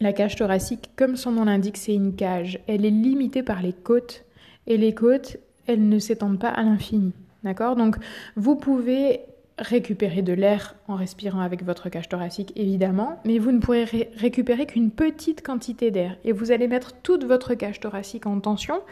La 0.00 0.12
cage 0.12 0.36
thoracique, 0.36 0.90
comme 0.96 1.16
son 1.16 1.32
nom 1.32 1.44
l'indique, 1.44 1.76
c'est 1.76 1.94
une 1.94 2.14
cage. 2.16 2.58
Elle 2.66 2.86
est 2.86 2.90
limitée 2.90 3.42
par 3.42 3.62
les 3.62 3.74
côtes 3.74 4.24
et 4.66 4.78
les 4.78 4.94
côtes, 4.94 5.36
elles 5.66 5.86
ne 5.86 5.98
s'étendent 5.98 6.40
pas 6.40 6.48
à 6.48 6.62
l'infini. 6.62 7.12
D'accord? 7.44 7.76
Donc, 7.76 7.96
vous 8.36 8.56
pouvez 8.56 9.20
récupérer 9.58 10.22
de 10.22 10.32
l'air 10.32 10.74
en 10.88 10.96
respirant 10.96 11.40
avec 11.40 11.64
votre 11.64 11.88
cage 11.88 12.08
thoracique, 12.08 12.52
évidemment, 12.56 13.20
mais 13.24 13.38
vous 13.38 13.52
ne 13.52 13.60
pourrez 13.60 14.10
récupérer 14.16 14.66
qu'une 14.66 14.90
petite 14.90 15.44
quantité 15.44 15.90
d'air. 15.90 16.16
Et 16.24 16.32
vous 16.32 16.52
allez 16.52 16.68
mettre 16.68 16.92
toute 17.02 17.24
votre 17.24 17.54
cage 17.54 17.80
thoracique 17.80 18.26
en 18.26 18.40
tension 18.40 18.82